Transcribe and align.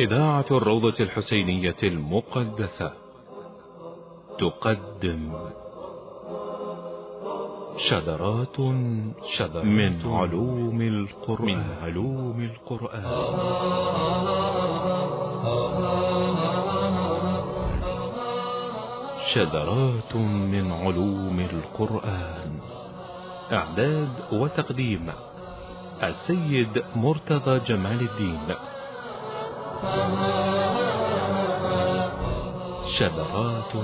إذاعة 0.00 0.44
الروضة 0.50 0.94
الحسينية 1.00 1.76
المقدسة. 1.82 2.92
تقدم 4.38 5.32
شذرات 7.76 8.56
شذرات 9.24 9.64
من 9.64 10.00
علوم 10.04 10.80
القرآن. 10.80 11.46
من 11.46 11.64
علوم 11.82 12.50
القرآن. 12.50 13.04
شذرات 19.32 20.16
من 20.16 20.72
علوم 20.72 21.40
القرآن. 21.40 22.58
إعداد 23.52 24.14
وتقديم 24.32 25.12
السيد 26.02 26.84
مرتضى 26.96 27.58
جمال 27.58 28.00
الدين. 28.00 28.54
شذرات 32.86 33.76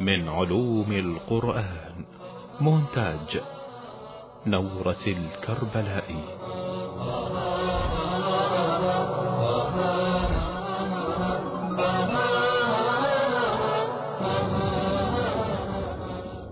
من 0.00 0.28
علوم 0.28 0.92
القرآن 0.92 2.04
مونتاج 2.60 3.40
نورة 4.46 5.04
الكربلائي 5.06 6.24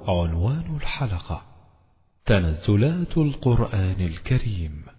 عنوان 0.08 0.76
الحلقة 0.76 1.42
تنزلات 2.26 3.18
القرآن 3.18 4.00
الكريم. 4.00 4.95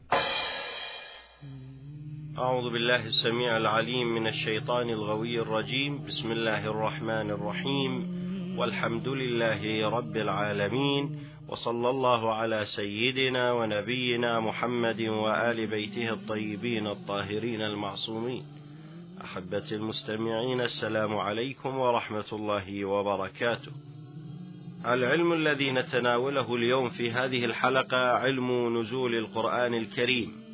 أعوذ 2.39 2.69
بالله 2.69 3.05
السميع 3.05 3.57
العليم 3.57 4.07
من 4.07 4.27
الشيطان 4.27 4.89
الغوي 4.89 5.39
الرجيم. 5.39 6.03
بسم 6.07 6.31
الله 6.31 6.65
الرحمن 6.65 7.31
الرحيم. 7.31 8.07
والحمد 8.57 9.07
لله 9.07 9.89
رب 9.89 10.17
العالمين. 10.17 11.19
وصلى 11.47 11.89
الله 11.89 12.33
على 12.33 12.65
سيدنا 12.65 13.51
ونبينا 13.51 14.39
محمد 14.39 15.01
وآل 15.01 15.67
بيته 15.67 16.09
الطيبين 16.09 16.87
الطاهرين 16.87 17.61
المعصومين. 17.61 18.43
أحبة 19.23 19.71
المستمعين 19.71 20.61
السلام 20.61 21.17
عليكم 21.17 21.77
ورحمة 21.77 22.29
الله 22.33 22.85
وبركاته. 22.85 23.71
العلم 24.85 25.33
الذي 25.33 25.71
نتناوله 25.71 26.55
اليوم 26.55 26.89
في 26.89 27.11
هذه 27.11 27.45
الحلقة 27.45 27.97
علم 27.97 28.79
نزول 28.81 29.15
القرآن 29.15 29.73
الكريم. 29.73 30.46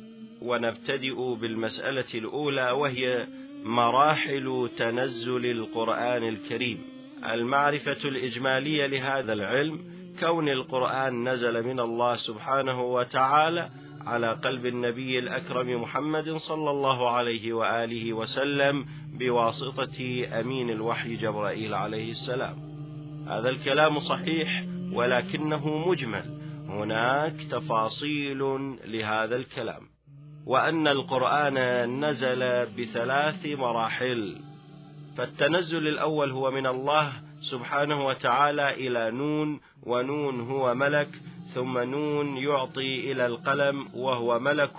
ونبتدئ 0.44 1.34
بالمسألة 1.34 2.14
الأولى 2.14 2.70
وهي 2.70 3.26
مراحل 3.64 4.70
تنزل 4.76 5.46
القرآن 5.46 6.28
الكريم. 6.28 6.78
المعرفة 7.24 8.08
الإجمالية 8.08 8.86
لهذا 8.86 9.32
العلم 9.32 9.78
كون 10.20 10.48
القرآن 10.48 11.28
نزل 11.28 11.66
من 11.66 11.80
الله 11.80 12.16
سبحانه 12.16 12.82
وتعالى 12.82 13.70
على 14.06 14.32
قلب 14.32 14.66
النبي 14.66 15.18
الأكرم 15.18 15.82
محمد 15.82 16.30
صلى 16.36 16.70
الله 16.70 17.10
عليه 17.10 17.52
وآله 17.52 18.12
وسلم 18.12 18.86
بواسطة 19.18 20.26
أمين 20.40 20.70
الوحي 20.70 21.16
جبرائيل 21.16 21.74
عليه 21.74 22.10
السلام. 22.10 22.56
هذا 23.28 23.48
الكلام 23.48 23.98
صحيح 23.98 24.64
ولكنه 24.92 25.88
مجمل. 25.88 26.24
هناك 26.68 27.34
تفاصيل 27.50 28.38
لهذا 28.84 29.36
الكلام. 29.36 29.93
وأن 30.46 30.88
القرآن 30.88 31.56
نزل 32.04 32.66
بثلاث 32.66 33.46
مراحل. 33.46 34.36
فالتنزل 35.16 35.88
الأول 35.88 36.30
هو 36.30 36.50
من 36.50 36.66
الله 36.66 37.12
سبحانه 37.40 38.06
وتعالى 38.06 38.70
إلى 38.70 39.10
نون 39.10 39.60
ونون 39.82 40.40
هو 40.40 40.74
ملك 40.74 41.08
ثم 41.54 41.78
نون 41.78 42.36
يعطي 42.36 43.12
إلى 43.12 43.26
القلم 43.26 43.88
وهو 43.94 44.38
ملك 44.38 44.76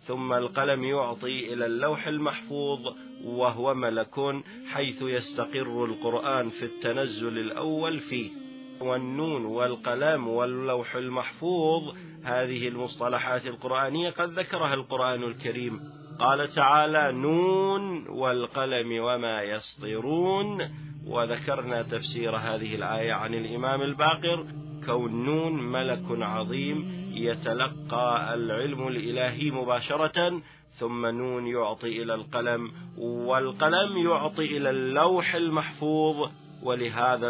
ثم 0.00 0.32
القلم 0.32 0.84
يعطي 0.84 1.52
إلى 1.52 1.66
اللوح 1.66 2.06
المحفوظ 2.06 2.88
وهو 3.24 3.74
ملك 3.74 4.42
حيث 4.66 5.02
يستقر 5.02 5.84
القرآن 5.84 6.48
في 6.48 6.64
التنزل 6.64 7.38
الأول 7.38 8.00
فيه. 8.00 8.47
والنون 8.82 9.44
والقلم 9.44 10.28
واللوح 10.28 10.94
المحفوظ 10.94 11.94
هذه 12.24 12.68
المصطلحات 12.68 13.46
القرآنية 13.46 14.10
قد 14.10 14.38
ذكرها 14.38 14.74
القرآن 14.74 15.22
الكريم. 15.22 15.80
قال 16.18 16.48
تعالى 16.48 17.12
نون 17.12 18.08
والقلم 18.08 19.04
وما 19.04 19.42
يسطرون. 19.42 20.88
وذكرنا 21.08 21.82
تفسير 21.82 22.36
هذه 22.36 22.74
الآية 22.74 23.12
عن 23.12 23.34
الإمام 23.34 23.82
الباقر 23.82 24.46
كون 24.86 25.24
نون 25.24 25.72
ملك 25.72 26.04
عظيم 26.10 27.08
يتلقى 27.14 28.34
العلم 28.34 28.88
الإلهي 28.88 29.50
مباشرة 29.50 30.40
ثم 30.70 31.06
نون 31.06 31.46
يعطي 31.46 32.02
إلى 32.02 32.14
القلم 32.14 32.70
والقلم 32.98 33.98
يعطي 33.98 34.56
إلى 34.56 34.70
اللوح 34.70 35.34
المحفوظ. 35.34 36.30
ولهذا 36.62 37.28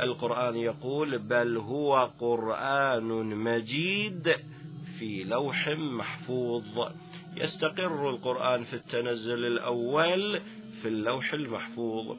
القرآن 0.00 0.56
يقول 0.56 1.18
بل 1.18 1.56
هو 1.56 2.10
قرآن 2.20 3.04
مجيد 3.36 4.34
في 4.98 5.24
لوح 5.24 5.68
محفوظ. 5.68 6.78
يستقر 7.36 8.10
القرآن 8.10 8.62
في 8.62 8.74
التنزل 8.74 9.44
الأول 9.44 10.40
في 10.82 10.88
اللوح 10.88 11.32
المحفوظ. 11.32 12.16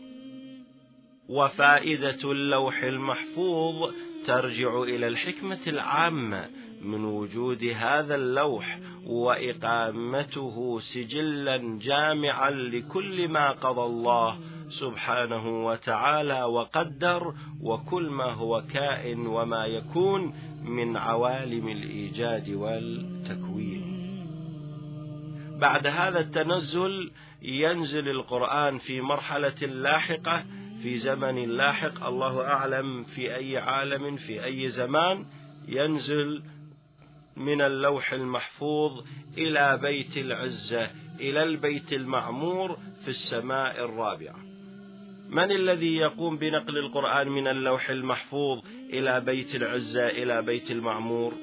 وفائدة 1.30 2.32
اللوح 2.32 2.84
المحفوظ 2.84 3.94
ترجع 4.26 4.84
إلى 4.84 5.08
الحكمة 5.08 5.60
العامة 5.68 6.50
من 6.82 7.06
وجود 7.06 7.64
هذا 7.64 8.16
اللوح 8.16 8.80
وإقامته 9.06 10.80
سجلا 10.80 11.80
جامعا 11.82 12.50
لكل 12.50 13.28
ما 13.28 13.52
قضى 13.52 13.82
الله 13.82 14.38
سبحانه 14.72 15.66
وتعالى 15.66 16.44
وقدر 16.44 17.34
وكل 17.62 18.10
ما 18.10 18.34
هو 18.34 18.64
كائن 18.74 19.28
وما 19.28 19.66
يكون 19.66 20.34
من 20.64 20.98
عوالم 20.98 21.68
الإيجاد 21.68 22.50
والتكوين. 22.50 24.02
بعد 25.60 25.88
هذا 25.88 26.20
التنزل 26.20 27.12
ينزل 27.42 28.10
القرآن 28.10 28.78
في 28.78 29.02
مرحلة 29.02 29.66
لاحقة 29.66 30.46
في 30.82 30.98
زمن 30.98 31.50
لاحق. 31.50 32.06
الله 32.06 32.48
أعلم 32.48 33.04
في 33.04 33.36
أي 33.36 33.58
عالم 33.58 34.16
في 34.16 34.46
أي 34.46 34.70
زمان 34.70 35.26
ينزل 35.68 36.44
من 37.38 37.62
اللوح 37.62 38.14
المحفوظ 38.14 39.04
إلى 39.38 39.80
بيت 39.82 40.18
العزة 40.18 40.90
إلى 41.20 41.44
البيت 41.44 41.94
المعمور 41.94 42.78
في 43.04 43.08
السماء 43.08 43.86
الرابعة. 43.86 44.51
من 45.32 45.52
الذي 45.52 45.96
يقوم 45.96 46.38
بنقل 46.38 46.78
القرآن 46.78 47.30
من 47.30 47.48
اللوح 47.48 47.90
المحفوظ 47.90 48.60
إلى 48.94 49.22
بيت 49.22 49.56
العزة 49.56 50.08
إلى 50.08 50.42
بيت 50.42 50.72
المعمور؟ 50.72 51.34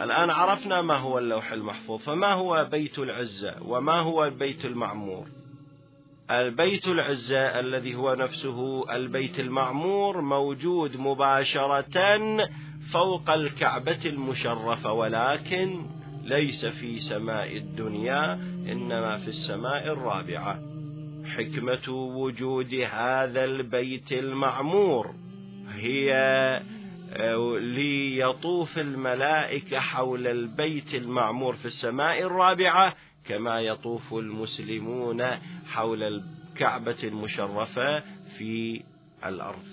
الآن 0.00 0.30
عرفنا 0.30 0.82
ما 0.82 0.96
هو 0.96 1.18
اللوح 1.18 1.52
المحفوظ 1.52 2.00
فما 2.00 2.32
هو 2.32 2.68
بيت 2.70 2.98
العزة 2.98 3.54
وما 3.62 4.00
هو 4.00 4.24
البيت 4.24 4.64
المعمور؟ 4.64 5.26
البيت 6.30 6.88
العزة 6.88 7.60
الذي 7.60 7.94
هو 7.94 8.14
نفسه 8.14 8.84
البيت 8.96 9.40
المعمور 9.40 10.20
موجود 10.20 10.96
مباشرة 10.96 12.46
فوق 12.92 13.30
الكعبة 13.30 14.00
المشرفة 14.06 14.92
ولكن 14.92 15.86
ليس 16.24 16.66
في 16.66 16.98
سماء 17.00 17.56
الدنيا 17.56 18.32
إنما 18.72 19.16
في 19.16 19.28
السماء 19.28 19.92
الرابعة. 19.92 20.71
حكمة 21.26 21.88
وجود 21.88 22.74
هذا 22.74 23.44
البيت 23.44 24.12
المعمور. 24.12 25.14
هي 25.68 26.12
آه، 27.12 27.58
ليطوف 27.58 28.78
الملائكة 28.78 29.78
حول 29.78 30.26
البيت 30.26 30.94
المعمور 30.94 31.54
في 31.54 31.64
السماء 31.66 32.22
الرابعة 32.22 32.94
كما 33.24 33.60
يطوف 33.60 34.14
المسلمون 34.14 35.22
حول 35.66 36.02
الكعبة 36.02 36.96
المشرفة 37.04 38.02
في 38.38 38.82
الأرض. 39.26 39.64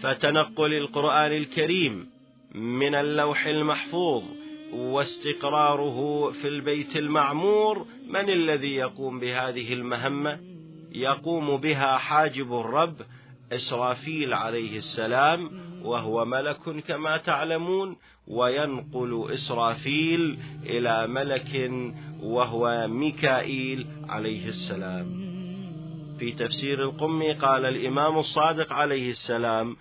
فتنقل 0.00 0.74
القرآن 0.74 1.32
الكريم 1.32 2.10
من 2.54 2.94
اللوح 2.94 3.46
المحفوظ 3.46 4.41
واستقراره 4.72 6.30
في 6.30 6.48
البيت 6.48 6.96
المعمور 6.96 7.86
من 8.08 8.30
الذي 8.30 8.74
يقوم 8.74 9.20
بهذه 9.20 9.72
المهمة؟ 9.72 10.40
يقوم 10.92 11.56
بها 11.56 11.98
حاجب 11.98 12.52
الرب 12.60 12.96
إسرافيل 13.52 14.34
عليه 14.34 14.76
السلام 14.76 15.50
وهو 15.84 16.24
ملك 16.24 16.84
كما 16.86 17.16
تعلمون 17.16 17.96
وينقل 18.26 19.28
إسرافيل 19.32 20.38
إلى 20.66 21.06
ملك 21.06 21.70
وهو 22.22 22.88
ميكائيل 22.88 23.86
عليه 24.08 24.48
السلام. 24.48 25.32
في 26.18 26.32
تفسير 26.32 26.82
القمي 26.82 27.32
قال 27.32 27.64
الإمام 27.64 28.18
الصادق 28.18 28.72
عليه 28.72 29.10
السلام 29.10 29.76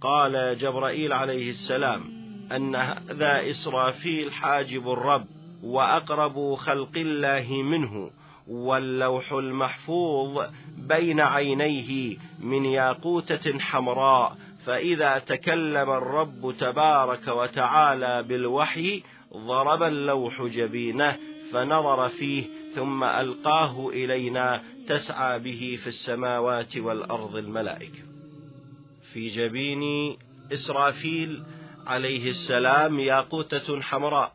قال 0.00 0.58
جبرائيل 0.58 1.12
عليه 1.12 1.50
السلام 1.50 2.25
أن 2.52 2.76
هذا 2.76 3.50
إسرافيل 3.50 4.32
حاجب 4.32 4.90
الرب 4.90 5.26
وأقرب 5.62 6.54
خلق 6.54 6.96
الله 6.96 7.62
منه 7.62 8.10
واللوح 8.48 9.32
المحفوظ 9.32 10.44
بين 10.78 11.20
عينيه 11.20 12.16
من 12.40 12.64
ياقوتة 12.64 13.58
حمراء 13.58 14.36
فإذا 14.64 15.18
تكلم 15.18 15.90
الرب 15.90 16.54
تبارك 16.58 17.28
وتعالى 17.28 18.22
بالوحي 18.22 19.02
ضرب 19.36 19.82
اللوح 19.82 20.42
جبينه 20.42 21.16
فنظر 21.52 22.08
فيه 22.08 22.44
ثم 22.74 23.04
ألقاه 23.04 23.88
إلينا 23.88 24.62
تسعى 24.88 25.38
به 25.38 25.78
في 25.82 25.86
السماوات 25.86 26.76
والأرض 26.76 27.36
الملائكة. 27.36 27.98
في 29.12 29.28
جبين 29.28 30.16
إسرافيل 30.52 31.42
عليه 31.86 32.30
السلام 32.30 33.00
ياقوتة 33.00 33.80
حمراء. 33.80 34.32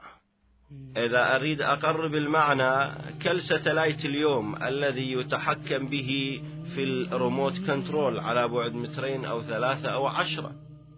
إذا 0.97 1.35
أريد 1.35 1.61
أقرب 1.61 2.15
المعنى 2.15 2.91
كال 3.23 3.38
satellite 3.38 4.05
اليوم 4.05 4.63
الذي 4.63 5.11
يتحكم 5.11 5.87
به 5.87 6.41
في 6.75 6.83
ال 6.83 6.94
remote 6.94 7.59
control 7.59 8.19
على 8.19 8.47
بعد 8.47 8.73
مترين 8.73 9.25
أو 9.25 9.41
ثلاثة 9.41 9.89
أو 9.89 10.07
عشرة. 10.07 10.51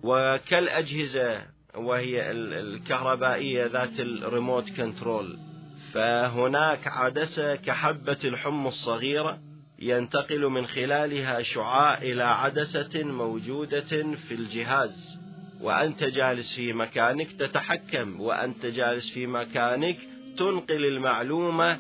وكالأجهزة 0.04 1.42
وهي 1.76 2.32
الكهربائية 2.32 3.66
ذات 3.66 4.00
الريموت 4.00 4.70
كنترول. 4.70 5.38
فهناك 5.92 6.88
عدسة 6.88 7.56
كحبة 7.56 8.20
الحم 8.24 8.68
الصغيرة 8.68 9.40
ينتقل 9.80 10.46
من 10.46 10.66
خلالها 10.68 11.42
شعاع 11.42 11.98
إلى 11.98 12.24
عدسة 12.24 13.04
موجودة 13.04 14.16
في 14.16 14.32
الجهاز. 14.32 15.23
وأنت 15.64 16.04
جالس 16.04 16.54
في 16.56 16.74
مكانك 16.74 17.32
تتحكم. 17.32 18.22
وأنت 18.22 18.66
جالس 18.66 19.10
في 19.10 19.28
مكانك 19.28 19.98
تنقل 20.38 20.86
المعلومة 20.86 21.80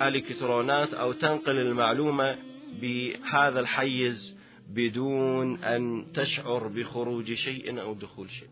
بإلكترونات 0.00 0.94
أو 0.94 1.12
تنقل 1.12 1.58
المعلومة 1.58 2.38
بهذا 2.80 3.60
الحيز 3.60 4.36
بدون 4.68 5.64
أن 5.64 6.06
تشعر 6.14 6.68
بخروج 6.68 7.32
شيء 7.32 7.80
أو 7.80 7.94
دخول 7.94 8.30
شيء. 8.30 8.48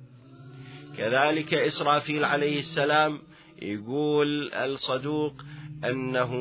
كذلك 0.97 1.55
إسرافيل 1.55 2.25
عليه 2.25 2.59
السلام 2.59 3.19
يقول 3.63 4.53
الصدوق 4.53 5.35
أنه 5.85 6.33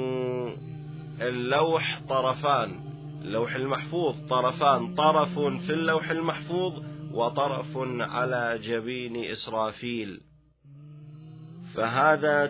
اللوح 1.21 2.01
طرفان 2.09 2.79
اللوح 3.21 3.55
المحفوظ 3.55 4.15
طرفان 4.29 4.95
طرف 4.95 5.39
في 5.39 5.73
اللوح 5.73 6.09
المحفوظ 6.09 6.83
وطرف 7.13 7.77
على 8.01 8.59
جبين 8.63 9.25
إسرافيل. 9.31 10.21
فهذا 11.75 12.45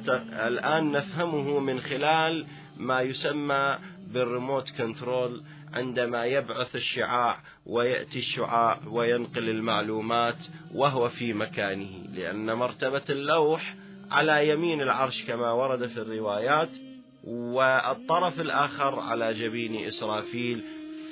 الآن 0.48 0.92
نفهمه 0.92 1.59
من 1.59 1.80
خلال 1.80 2.48
ما 2.77 3.01
يسمى 3.01 3.77
بال 4.07 4.23
remote 4.23 4.69
control 4.69 5.44
عندما 5.74 6.25
يبعث 6.25 6.75
الشعاع 6.75 7.39
ويأتي 7.65 8.19
الشعاع 8.19 8.80
وينقل 8.88 9.50
المعلومات 9.50 10.45
وهو 10.74 11.10
في 11.10 11.33
مكانه 11.33 11.89
لأن 12.13 12.53
مرتبة 12.53 13.03
اللوح 13.10 13.75
على 14.12 14.50
يمين 14.50 14.81
العرش 14.81 15.25
كما 15.25 15.51
ورد 15.51 15.88
في 15.88 15.98
الروايات 15.98 16.69
والطرف 17.24 18.39
الآخر 18.39 19.00
على 19.00 19.33
جبين 19.33 19.88
إسرافيل 19.88 20.63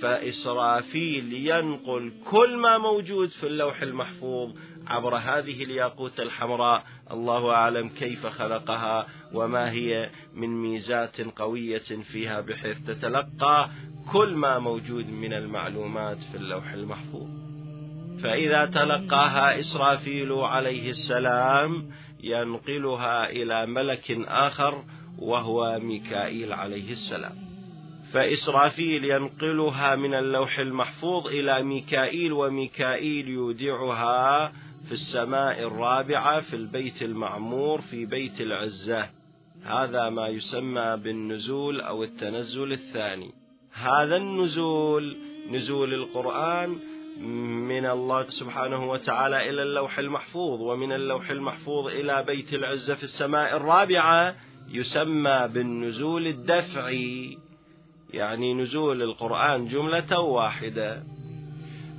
فإسرافيل 0.01 1.33
ينقل 1.33 2.13
كل 2.31 2.57
ما 2.57 2.77
موجود 2.77 3.29
في 3.29 3.47
اللوح 3.47 3.81
المحفوظ 3.81 4.55
عبر 4.87 5.15
هذه 5.15 5.63
الياقوت 5.63 6.19
الحمراء. 6.19 6.83
الله 7.11 7.51
أعلم 7.51 7.89
كيف 7.89 8.25
خلقها 8.25 9.07
وما 9.33 9.71
هي 9.71 10.09
من 10.33 10.61
ميزات 10.61 11.21
قوية 11.21 11.77
فيها 11.77 12.41
بحيث 12.41 12.81
تتلقى 12.81 13.69
كل 14.11 14.35
ما 14.35 14.59
موجود 14.59 15.09
من 15.09 15.33
المعلومات 15.33 16.23
في 16.23 16.37
اللوح 16.37 16.71
المحفوظ. 16.71 17.29
فإذا 18.23 18.65
تلقاها 18.65 19.59
إسرافيل 19.59 20.31
عليه 20.33 20.89
السلام 20.89 21.91
ينقلها 22.23 23.29
إلى 23.29 23.65
ملك 23.65 24.11
آخر 24.27 24.83
وهو 25.19 25.79
ميكائيل 25.79 26.53
عليه 26.53 26.91
السلام. 26.91 27.44
فإسرافيل 28.15 29.05
ينقلها 29.05 29.95
من 29.95 30.13
اللوح 30.13 30.59
المحفوظ 30.59 31.27
إلى 31.27 31.63
ميكائيل 31.63 32.33
وميكائيل 32.33 33.29
يودعها 33.29 34.51
في 34.85 34.91
السماء 34.91 35.63
الرابعة 35.63 36.41
في 36.41 36.55
البيت 36.55 37.01
المعمور 37.01 37.81
في 37.81 38.05
بيت 38.05 38.41
العزة. 38.41 39.09
هذا 39.63 40.09
ما 40.09 40.27
يسمى 40.27 40.97
بالنزول 41.03 41.81
أو 41.81 42.03
التنزل 42.03 42.71
الثاني. 42.71 43.31
هذا 43.73 44.17
النزول 44.17 45.17
نزول 45.51 45.93
القرآن 45.93 46.79
من 47.67 47.85
الله 47.85 48.29
سبحانه 48.29 48.89
وتعالى 48.89 49.49
إلى 49.49 49.63
اللوح 49.63 49.99
المحفوظ 49.99 50.61
ومن 50.61 50.91
اللوح 50.91 51.29
المحفوظ 51.29 51.87
إلى 51.87 52.23
بيت 52.23 52.53
العزة 52.53 52.95
في 52.95 53.03
السماء 53.03 53.57
الرابعة 53.57 54.35
يسمى 54.69 55.47
بالنزول 55.53 56.27
الدفعي. 56.27 57.44
يعني 58.15 58.53
نزول 58.53 59.01
القرآن 59.01 59.67
جملة 59.67 60.19
واحدة. 60.19 61.03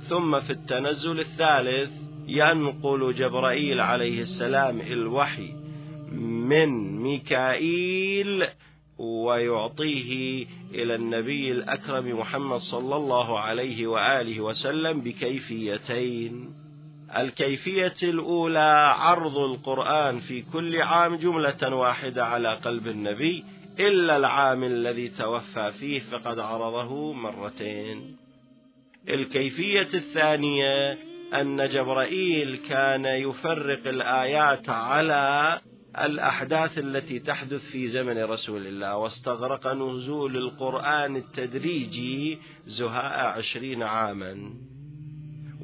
ثم 0.09 0.39
في 0.39 0.49
التنزل 0.49 1.19
الثالث 1.19 1.91
ينقل 2.27 3.13
جبرائيل 3.13 3.79
عليه 3.79 4.21
السلام 4.21 4.81
الوحي 4.81 5.53
من 6.49 7.01
ميكائيل 7.01 8.47
ويعطيه 8.97 10.45
إلى 10.73 10.95
النبي 10.95 11.51
الأكرم 11.51 12.19
محمد 12.19 12.59
صلى 12.59 12.95
الله 12.95 13.39
عليه 13.39 13.87
وآله 13.87 14.41
وسلم 14.41 15.01
بكيفيتين. 15.01 16.53
الكيفية 17.17 17.95
الأولى 18.03 18.95
عرض 18.99 19.37
القرآن 19.37 20.19
في 20.19 20.41
كل 20.41 20.81
عام 20.81 21.15
جملة 21.15 21.75
واحدة 21.75 22.25
على 22.25 22.49
قلب 22.49 22.87
النبي 22.87 23.43
إلا 23.79 24.17
العام 24.17 24.63
الذي 24.63 25.09
توفى 25.09 25.71
فيه 25.79 25.99
فقد 25.99 26.39
عرضه 26.39 27.13
مرتين. 27.13 28.17
الكيفية 29.09 29.87
الثانية 29.93 30.97
أن 31.33 31.69
جبرائيل 31.69 32.57
كان 32.69 33.05
يفرق 33.05 33.87
الآيات 33.87 34.69
على 34.69 35.59
الأحداث 36.01 36.77
التي 36.77 37.19
تحدث 37.19 37.61
في 37.71 37.87
زمن 37.87 38.23
رسول 38.23 38.67
الله 38.67 38.97
واستغرق 38.97 39.67
نزول 39.67 40.37
القرآن 40.37 41.15
التدريجي 41.15 42.39
زهاء 42.67 43.37
عشرين 43.37 43.83
عاما. 43.83 44.53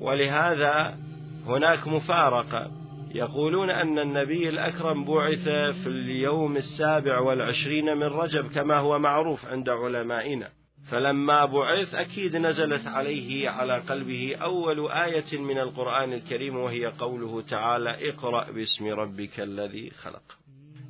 ولهذا 0.01 0.97
هناك 1.45 1.87
مفارقة. 1.87 2.82
يقولون 3.13 3.69
أن 3.69 3.99
النبي 3.99 4.49
الأكرم 4.49 5.05
بعث 5.05 5.43
في 5.83 5.87
اليوم 5.87 6.57
السابع 6.57 7.19
والعشرين 7.19 7.97
من 7.97 8.03
رجب 8.03 8.51
كما 8.51 8.77
هو 8.77 8.99
معروف 8.99 9.45
عند 9.45 9.69
علمائنا. 9.69 10.49
فلما 10.91 11.45
بعث 11.45 11.95
أكيد 11.95 12.35
نزلت 12.35 12.87
عليه 12.87 13.49
على 13.49 13.77
قلبه 13.77 14.35
أول 14.41 14.91
آية 14.91 15.39
من 15.39 15.57
القرآن 15.57 16.13
الكريم 16.13 16.57
وهي 16.57 16.85
قوله 16.85 17.41
تعالى 17.41 18.09
اقرأ 18.09 18.51
باسم 18.51 18.87
ربك 18.87 19.39
الذي 19.39 19.89
خلق 19.89 20.23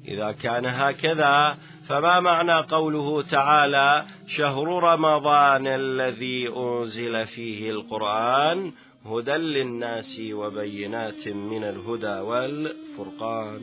إذا 0.07 0.31
كان 0.31 0.65
هكذا 0.65 1.57
فما 1.87 2.19
معنى 2.19 2.53
قوله 2.53 3.21
تعالى 3.21 4.05
شهر 4.27 4.83
رمضان 4.83 5.67
الذي 5.67 6.49
أنزل 6.57 7.25
فيه 7.25 7.71
القرآن 7.71 8.71
هدى 9.05 9.31
للناس 9.31 10.21
وبينات 10.31 11.27
من 11.27 11.63
الهدى 11.63 12.19
والفرقان. 12.19 13.61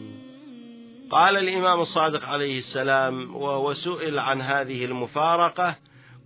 قال 1.10 1.36
الإمام 1.36 1.80
الصادق 1.80 2.24
عليه 2.24 2.58
السلام 2.58 3.36
وهو 3.36 3.72
سئل 3.72 4.18
عن 4.18 4.40
هذه 4.42 4.84
المفارقة 4.84 5.76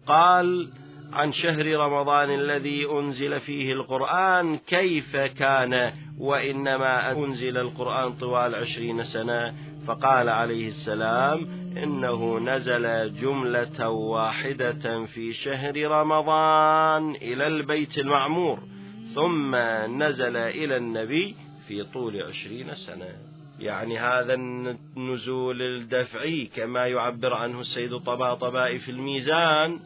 قال 0.06 0.70
عن 1.12 1.32
شهر 1.32 1.76
رمضان 1.76 2.34
الذي 2.34 2.86
أنزل 2.90 3.40
فيه 3.40 3.72
القرآن 3.72 4.56
كيف 4.56 5.16
كان؟ 5.16 5.92
وإنما 6.18 7.12
أنزل 7.12 7.58
القرآن 7.58 8.12
طوال 8.12 8.54
عشرين 8.54 9.02
سنة. 9.02 9.54
فقال 9.86 10.28
عليه 10.28 10.68
السلام 10.68 11.48
إنه 11.76 12.38
نزل 12.38 13.14
جملة 13.14 13.88
واحدة 13.88 15.04
في 15.04 15.32
شهر 15.32 15.90
رمضان 15.90 17.10
إلى 17.10 17.46
البيت 17.46 17.98
المعمور. 17.98 18.73
ثم 19.14 19.56
نزل 20.02 20.36
إلى 20.36 20.76
النبي 20.76 21.34
في 21.68 21.84
طول 21.84 22.22
عشرين 22.22 22.74
سنة. 22.74 23.16
يعني 23.60 23.98
هذا 23.98 24.34
النزول 24.34 25.62
الدفعي 25.62 26.46
كما 26.46 26.86
يعبر 26.86 27.34
عنه 27.34 27.60
السيد 27.60 27.92
الطباطبائي 27.92 28.78
في 28.78 28.90
الميزان 28.90 29.80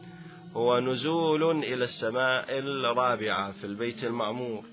هو 0.53 0.79
نزول 0.79 1.63
إلى 1.63 1.83
السماء 1.83 2.59
الرابعة 2.59 3.51
في 3.51 3.63
البيت 3.63 4.03
المعمور. 4.03 4.63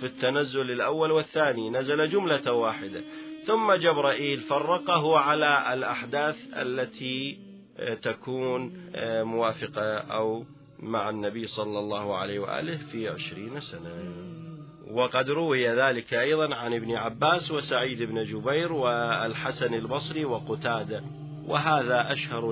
في 0.00 0.06
التنزل 0.06 0.70
الأول 0.70 1.10
والثاني 1.10 1.70
نزل 1.70 2.08
جملة 2.08 2.52
واحدة. 2.52 3.02
ثم 3.44 3.72
جبرائيل 3.72 4.40
فرقه 4.40 5.18
على 5.18 5.74
الأحداث 5.74 6.36
التي 6.56 7.38
تكون 8.02 8.72
موافقة 9.22 9.98
أو 9.98 10.44
مع 10.82 11.10
النبي 11.10 11.46
صلى 11.46 11.78
الله 11.78 12.16
عليه 12.16 12.38
وآله 12.38 12.76
في 12.76 13.08
عشرين 13.08 13.60
سنة. 13.60 13.90
وقد 14.90 15.30
روي 15.30 15.68
ذلك 15.68 16.14
أيضا 16.14 16.54
عن 16.54 16.74
ابن 16.74 16.94
عباس 16.94 17.50
وسعيد 17.50 18.02
بن 18.02 18.22
جبير 18.22 18.72
والحسن 18.72 19.74
البصري 19.74 20.24
وقتادة. 20.24 21.02
وهذا 21.46 22.12
أشهر 22.12 22.50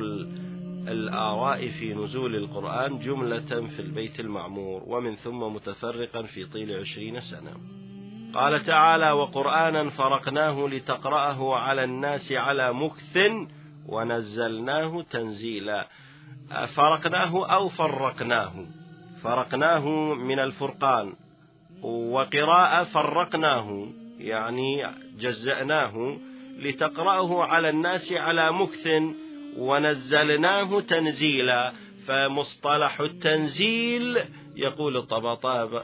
الآراء 0.88 1.68
في 1.68 1.94
نزول 1.94 2.36
القرآن 2.36 2.98
جملة 2.98 3.66
في 3.66 3.80
البيت 3.80 4.20
المعمور 4.20 4.82
ومن 4.86 5.14
ثم 5.14 5.38
متفرقا 5.38 6.22
في 6.22 6.44
طيل 6.44 6.80
عشرين 6.80 7.20
سنة. 7.20 7.52
قال 8.34 8.62
تعالى 8.62 9.10
وقرآنا 9.10 9.90
فرقناه 9.90 10.68
لتقرأه 10.68 11.54
على 11.54 11.84
الناس 11.84 12.32
على 12.32 12.72
مكث 12.72 13.18
ونزلناه 13.86 15.02
تنزيلا 15.02 15.88
فرقناه 16.66 17.46
أو 17.54 17.68
فرقناه؟ 17.68 18.66
فرقناه 19.22 19.88
من 20.14 20.38
الفرقان. 20.38 21.12
وقراءة 21.82 22.84
فرقناه 22.84 23.88
يعني 24.18 24.86
جزأناه 25.18 26.16
لتقرأه 26.58 27.42
على 27.42 27.70
الناس 27.70 28.12
على 28.12 28.52
مكث 28.52 28.88
ونزلناه 29.56 30.80
تنزيلا. 30.80 31.72
فمصطلح 32.06 33.00
التنزيل 33.00 34.18
يقول 34.56 34.96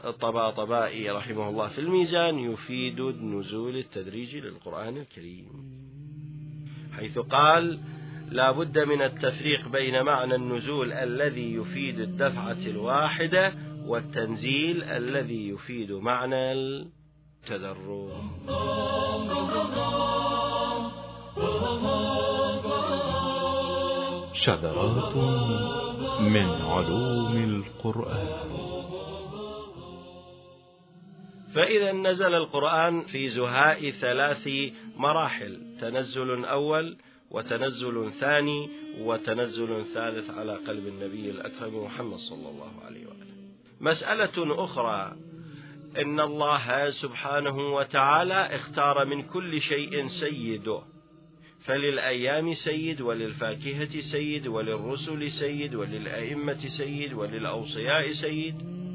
الطباطبائي 0.05 1.09
رحمه 1.09 1.49
الله 1.49 1.67
في 1.67 1.79
الميزان 1.81 2.39
يفيد 2.39 2.99
النزول 2.99 3.77
التدريجي 3.77 4.41
للقرآن 4.41 4.97
الكريم. 4.97 5.47
حيث 6.97 7.19
قال 7.19 7.79
لا 8.31 8.51
بد 8.51 8.79
من 8.79 9.01
التفريق 9.01 9.67
بين 9.67 10.03
معنى 10.03 10.35
النزول 10.35 10.93
الذي 10.93 11.53
يفيد 11.53 11.99
الدفعة 11.99 12.57
الواحدة 12.67 13.53
والتنزيل 13.85 14.83
الذي 14.83 15.49
يفيد 15.49 15.91
معنى 15.91 16.51
التدرج. 16.51 18.09
شذرات 24.33 25.15
من 26.21 26.49
علوم 26.61 27.37
القرآن. 27.37 28.27
فإذا 31.55 31.91
نزل 31.91 32.33
القرآن 32.33 33.01
في 33.01 33.27
زهاء 33.27 33.89
ثلاث 33.89 34.49
مراحل. 34.97 35.77
تنزل 35.81 36.45
أول 36.45 36.97
وتنزل 37.31 38.11
ثاني 38.11 38.69
وتنزل 38.99 39.85
ثالث 39.93 40.29
على 40.29 40.55
قلب 40.55 40.87
النبي 40.87 41.29
الأكرم 41.29 41.83
محمد 41.83 42.17
صلى 42.17 42.49
الله 42.49 42.71
عليه 42.85 43.05
وآله. 43.05 43.27
مسألة 43.81 44.63
أخرى 44.63 45.15
إن 46.01 46.19
الله 46.19 46.89
سبحانه 46.89 47.73
وتعالى 47.73 48.55
اختار 48.55 49.05
من 49.05 49.23
كل 49.23 49.61
شيء 49.61 50.07
سيده. 50.07 50.81
فللأيام 51.59 52.53
سيد 52.53 53.01
وللفاكهة 53.01 53.99
سيد 53.99 54.47
وللرسل 54.47 55.31
سيد 55.31 55.75
وللأئمة 55.75 56.67
سيد 56.67 57.13
وللأوصياء 57.13 58.11
سيد. 58.11 58.86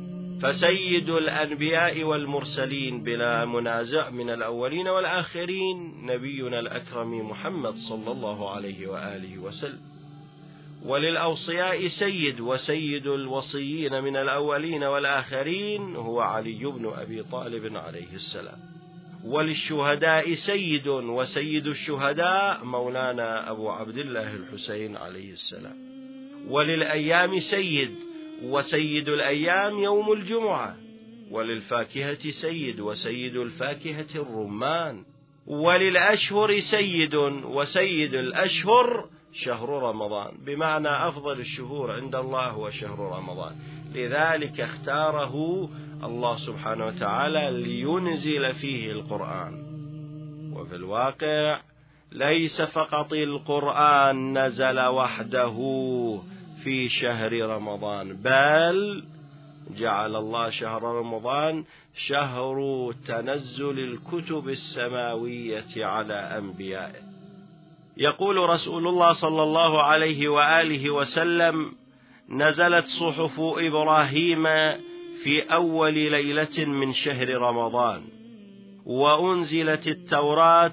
فسيد 0.43 1.11
الأنبياء 1.11 2.03
والمرسلين 2.03 3.03
بلا 3.03 3.45
منازع 3.45 4.11
من 4.11 4.31
الأولين 4.31 4.89
والآخرين 4.89 6.07
نبينا 6.07 6.61
الأكرم 6.61 7.31
محمد 7.31 7.75
صلى 7.75 8.13
الله 8.13 8.51
عليه 8.51 8.87
وآله 8.87 9.39
وسلم. 9.39 9.81
وللأوصياء 10.85 11.87
سيد 11.87 12.41
وسيد 12.41 13.07
الوصيين 13.07 14.05
من 14.05 14.17
الأولين 14.17 14.85
والآخرين 14.85 15.97
هو 15.97 16.21
علي 16.21 16.65
بن 16.65 16.93
أبي 16.97 17.23
طالب 17.23 17.77
عليه 17.77 18.13
السلام. 18.15 18.59
وللشهداء 19.25 20.35
سيد 20.35 20.89
وسيد 20.89 21.67
الشهداء 21.67 22.65
مولانا 22.65 23.51
أبو 23.51 23.71
عبد 23.71 23.99
الله 23.99 24.35
الحسين 24.35 24.97
عليه 24.97 25.33
السلام. 25.33 25.77
وللأيام 26.49 27.39
سيد 27.39 27.95
وسيد 28.43 29.09
الأيام 29.09 29.79
يوم 29.79 30.13
الجمعة 30.13 30.77
وللفاكهة 31.31 32.31
سيد 32.31 32.81
وسيد 32.81 33.37
الفاكهة 33.37 34.07
الرمان 34.15 35.05
وللأشهر 35.47 36.59
سيد 36.59 37.15
وسيد 37.45 38.15
الأشهر 38.15 39.09
شهر 39.33 39.69
رمضان. 39.69 40.35
بمعنى 40.47 40.89
أفضل 40.89 41.39
الشهور 41.41 41.93
عند 41.93 42.15
الله 42.15 42.47
هو 42.47 42.71
شهر 42.71 42.99
رمضان. 42.99 43.57
لذلك 43.95 44.61
اختاره 44.61 45.69
الله 46.05 46.37
سبحانه 46.37 46.87
وتعالى 46.87 47.51
لينزل 47.63 48.53
فيه 48.53 48.93
القرآن. 48.93 49.63
وفي 50.57 50.75
الواقع 50.75 51.61
ليس 52.13 52.63
فقط 52.63 53.13
القرآن 53.13 54.39
نزل 54.39 54.81
وحده 54.81 55.59
في 56.65 56.89
شهر 56.89 57.33
رمضان 57.33 58.17
بل 58.17 59.05
جعل 59.77 60.17
الله 60.17 60.51
شهر 60.51 60.83
رمضان 60.83 61.65
شهر 61.95 62.57
تنزل 63.07 63.79
الكتب 63.79 64.49
السماوية 64.49 65.85
على 65.87 66.15
أنبيائه. 66.15 67.03
يقول 67.97 68.37
رسول 68.37 68.89
الله 68.89 69.13
صلى 69.13 69.43
الله 69.43 69.83
عليه 69.83 70.29
وآله 70.29 70.91
وسلم 70.91 71.73
نزلت 72.29 72.87
صحف 72.87 73.41
إبراهيم 73.41 74.43
في 75.23 75.43
أول 75.53 75.95
ليلة 75.95 76.65
من 76.65 76.93
شهر 76.93 77.29
رمضان 77.29 78.03
وأنزلت 78.87 79.89
التوراة 79.89 80.73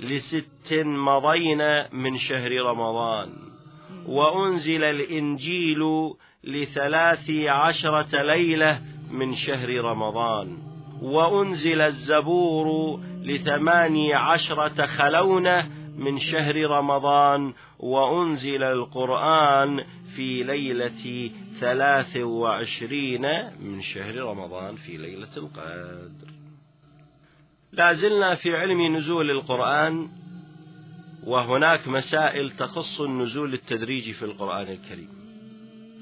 لست 0.00 0.74
مضين 0.84 1.62
من 1.92 2.18
شهر 2.18 2.52
رمضان. 2.52 3.53
وأنزل 4.06 4.84
الإنجيل 4.84 5.80
لثلاث 6.44 7.30
عشرة 7.30 8.22
ليلة 8.22 8.82
من 9.10 9.34
شهر 9.34 9.80
رمضان. 9.84 10.58
وأنزل 11.02 11.80
الزبور 11.80 13.00
لثماني 13.22 14.14
عشرة 14.14 14.86
خلونة 14.86 15.68
من 15.96 16.18
شهر 16.18 16.70
رمضان. 16.70 17.52
وأنزل 17.78 18.62
القرآن 18.62 19.84
في 20.16 20.42
ليلة 20.42 21.30
ثلاث 21.60 22.16
وعشرين 22.16 23.22
من 23.60 23.80
شهر 23.80 24.16
رمضان 24.16 24.76
في 24.76 24.96
ليلة 24.96 25.36
القدر. 25.36 26.30
لا 27.72 27.92
زلنا 27.92 28.34
في 28.34 28.56
علم 28.56 28.96
نزول 28.96 29.30
القرآن. 29.30 30.23
وهناك 31.26 31.88
مسائل 31.88 32.50
تخص 32.50 33.00
النزول 33.00 33.54
التدريجي 33.54 34.12
في 34.12 34.24
القرآن 34.24 34.68
الكريم. 34.68 35.08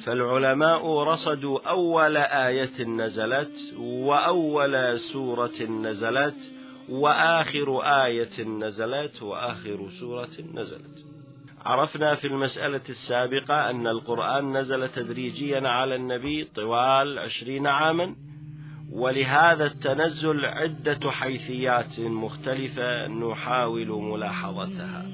فالعلماء 0.04 1.02
رصدوا 1.02 1.68
أول 1.70 2.16
آية 2.16 2.84
نزلت 2.84 3.74
وأول 3.78 4.98
سورة 4.98 5.62
نزلت 5.62 6.52
وآخر 6.88 7.80
آية 8.04 8.44
نزلت 8.44 9.22
وآخر 9.22 9.90
سورة 9.90 10.30
نزلت. 10.54 11.06
عرفنا 11.64 12.14
في 12.14 12.26
المسألة 12.26 12.80
السابقة 12.88 13.70
أن 13.70 13.86
القرآن 13.86 14.56
نزل 14.56 14.88
تدريجيا 14.88 15.68
على 15.68 15.94
النبي 15.96 16.44
طوال 16.44 17.18
عشرين 17.18 17.66
عاما. 17.66 18.31
ولهذا 18.92 19.66
التنزل 19.66 20.44
عدة 20.44 21.10
حيثيات 21.10 22.00
مختلفة 22.00 23.06
نحاول 23.06 23.88
ملاحظتها. 23.88 25.06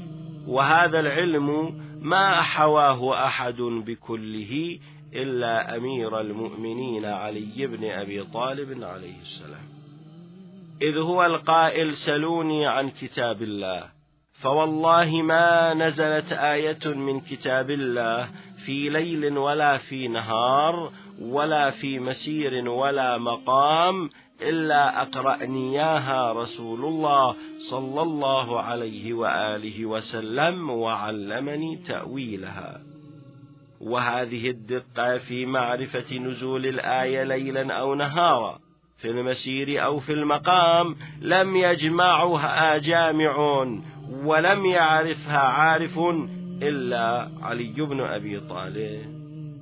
وهذا 0.47 1.01
العلم 1.01 1.79
ما 2.01 2.43
حواه 2.43 3.27
أحد 3.27 3.57
بكله 3.63 4.79
إلا 5.15 5.77
أمير 5.77 6.21
المؤمنين 6.21 7.05
علي 7.05 7.67
بن 7.67 7.85
أبي 7.91 8.25
طالب 8.25 8.85
عليه 8.85 9.21
السلام. 9.21 9.69
إذ 10.83 10.99
هو 10.99 11.25
القائل 11.25 11.97
سلوني 11.97 12.67
عن 12.67 12.91
كتاب 12.91 13.43
الله. 13.43 13.99
فوالله 14.33 15.23
ما 15.23 15.75
نزلت 15.75 16.33
آية 16.33 16.95
من 16.95 17.21
كتاب 17.21 17.71
الله 17.71 18.29
في 18.65 18.89
ليل 18.89 19.39
ولا 19.39 19.79
في 19.79 20.09
نهار 20.09 20.93
ولا 21.21 21.71
في 21.71 21.99
مسير 21.99 22.69
ولا 22.69 23.19
مقام 23.19 24.11
إلا 24.43 25.03
أقرأني 25.03 25.71
إياها 25.71 26.33
رسول 26.33 26.85
الله 26.85 27.37
صلى 27.59 28.03
الله 28.03 28.61
عليه 28.61 29.13
وآله 29.13 29.87
وسلم 29.87 30.71
وعلمني 30.71 31.77
تأويلها. 31.77 32.81
وهذه 33.81 34.51
الدقة 34.51 35.19
في 35.19 35.47
معرفة 35.47 36.19
نزول 36.19 36.67
الآية 36.67 37.23
ليلا 37.23 37.73
أو 37.75 37.95
نهارا 37.95 38.59
في 38.99 39.11
المسير 39.11 39.85
أو 39.85 39.99
في 39.99 40.13
المقام 40.13 40.97
لم 41.21 41.57
يجمعها 41.57 42.79
جامع 42.79 43.67
ولم 44.25 44.67
يعرفها 44.67 45.39
عارف 45.39 45.99
إلا 46.63 47.31
علي 47.43 47.73
بن 47.73 48.01
أبي 48.01 48.41
طالب. 48.41 49.19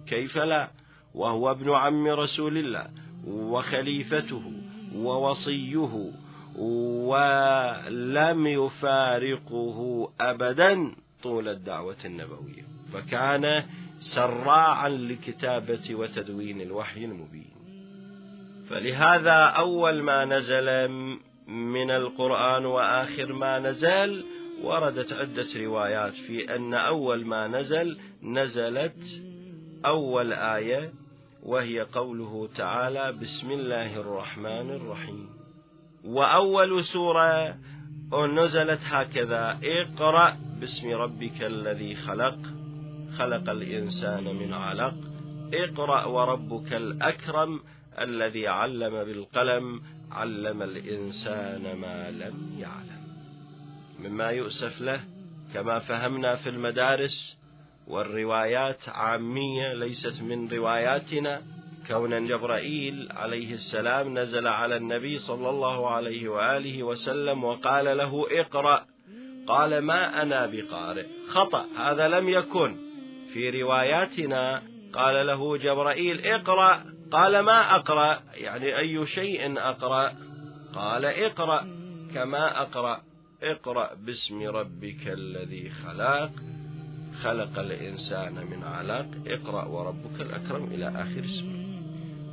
كيف 0.09 0.39
لا؟ 0.39 0.71
وهو 1.17 1.51
ابن 1.51 1.71
عم 1.71 2.07
رسول 2.07 2.59
الله 2.59 2.87
وخليفته 3.27 4.53
ووصيه 4.95 6.13
ولم 6.57 8.47
يفارقه 8.47 10.09
أبدا 10.21 10.93
طول 11.23 11.49
الدعوة 11.49 11.97
النبوية 12.05 12.63
فكان 12.93 13.63
سراعا 14.01 14.89
لكتابة 14.89 15.95
وتدوين 15.95 16.61
الوحي 16.61 17.05
المبين. 17.05 17.57
فلهذا 18.69 19.33
أول 19.33 20.03
ما 20.03 20.25
نزل 20.25 20.89
من 21.49 21.91
القرآن 21.91 22.67
وآخر 22.67 23.33
ما 23.33 23.59
نزل 23.59 24.25
وردت 24.63 25.13
عدة 25.13 25.47
روايات 25.57 26.15
في 26.15 26.57
أن 26.57 26.75
أول 26.75 27.27
ما 27.27 27.49
نزل 27.49 27.99
نزلت 28.23 29.23
أول 29.87 30.33
آية 30.33 30.93
وهي 31.47 31.81
قوله 31.81 32.49
تعالى 32.57 33.13
بسم 33.13 33.51
الله 33.51 34.01
الرحمن 34.01 34.71
الرحيم. 34.71 35.29
وأول 36.05 36.85
سورة 36.85 37.59
نزلت 38.13 38.81
هكذا 38.85 39.59
اقرأ 39.65 40.37
باسم 40.61 40.91
ربك 40.91 41.43
الذي 41.43 41.95
خلق 41.95 42.39
خلق 43.19 43.51
الإنسان 43.51 44.25
من 44.25 44.53
علق. 44.53 44.95
اقرأ 45.55 46.05
وربك 46.05 46.73
الأكرم 46.73 47.61
الذي 47.99 48.49
علم 48.49 49.05
بالقلم 49.05 49.83
علم 50.13 50.63
الإنسان 50.63 51.77
ما 51.77 52.11
لم 52.11 52.57
يعلم. 52.59 53.03
مما 53.99 54.31
يؤسف 54.31 54.81
له 54.81 55.01
كما 55.55 55.79
فهمنا 55.79 56.35
في 56.35 56.49
المدارس 56.49 57.39
والروايات 57.87 58.89
عامية 58.89 59.75
ليست 59.75 60.23
من 60.23 60.49
رواياتنا. 60.49 61.43
كون 61.89 62.27
جبرائيل 62.27 63.09
عليه 63.11 63.53
السلام 63.53 64.19
نزل 64.19 64.49
على 64.49 64.77
النبي 64.77 65.19
صلى 65.19 65.51
الله 65.51 65.91
عليه 65.91 66.29
وآله 66.29 66.83
وسلم 66.83 67.45
وقال 67.45 67.85
له 67.85 68.27
اقرأ. 68.31 68.87
قال 69.47 69.79
ما 69.79 70.23
أنا 70.23 70.47
بقارئ. 70.47 71.07
خطأ. 71.29 71.67
هذا 71.77 72.09
لم 72.09 72.29
يكن. 72.29 72.77
في 73.33 73.63
رواياتنا 73.63 74.63
قال 74.93 75.27
له 75.27 75.57
جبرائيل 75.57 76.27
اقرأ. 76.27 76.85
قال 77.11 77.39
ما 77.39 77.75
أقرأ؟ 77.75 78.23
يعني 78.35 78.79
أي 78.79 79.07
شيء 79.07 79.59
أقرأ؟ 79.59 80.13
قال 80.75 81.05
اقرأ. 81.05 81.67
كما 82.15 82.63
أقرأ. 82.63 83.01
اقرأ 83.43 83.95
باسم 83.95 84.43
ربك 84.43 85.07
الذي 85.07 85.71
خلق. 85.71 86.56
خلق 87.23 87.59
الإنسان 87.59 88.35
من 88.51 88.65
علق 88.65 89.07
اقرأ 89.27 89.65
وربك 89.65 90.21
الأكرم 90.21 90.65
إلى 90.65 90.89
آخر 90.89 91.21
السورة 91.21 91.67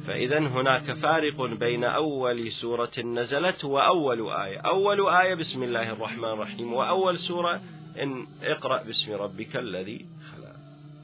فإذا 0.08 0.40
هناك 0.40 0.92
فارق 0.92 1.42
بين 1.42 1.84
أول 1.84 2.52
سورة 2.52 2.92
نزلت 3.00 3.66
وأول 3.66 4.32
آية. 4.32 4.58
أول 4.58 5.10
آية 5.10 5.34
بسم 5.36 5.64
الله 5.64 5.92
الرحمن 5.92 6.30
الرحيم 6.30 6.74
وأول 6.74 7.18
سورة 7.20 7.62
إن 8.02 8.28
اقرأ 8.44 8.84
باسم 8.84 9.14
ربك 9.14 9.56
الذي 9.56 10.06
خلق. 10.32 10.54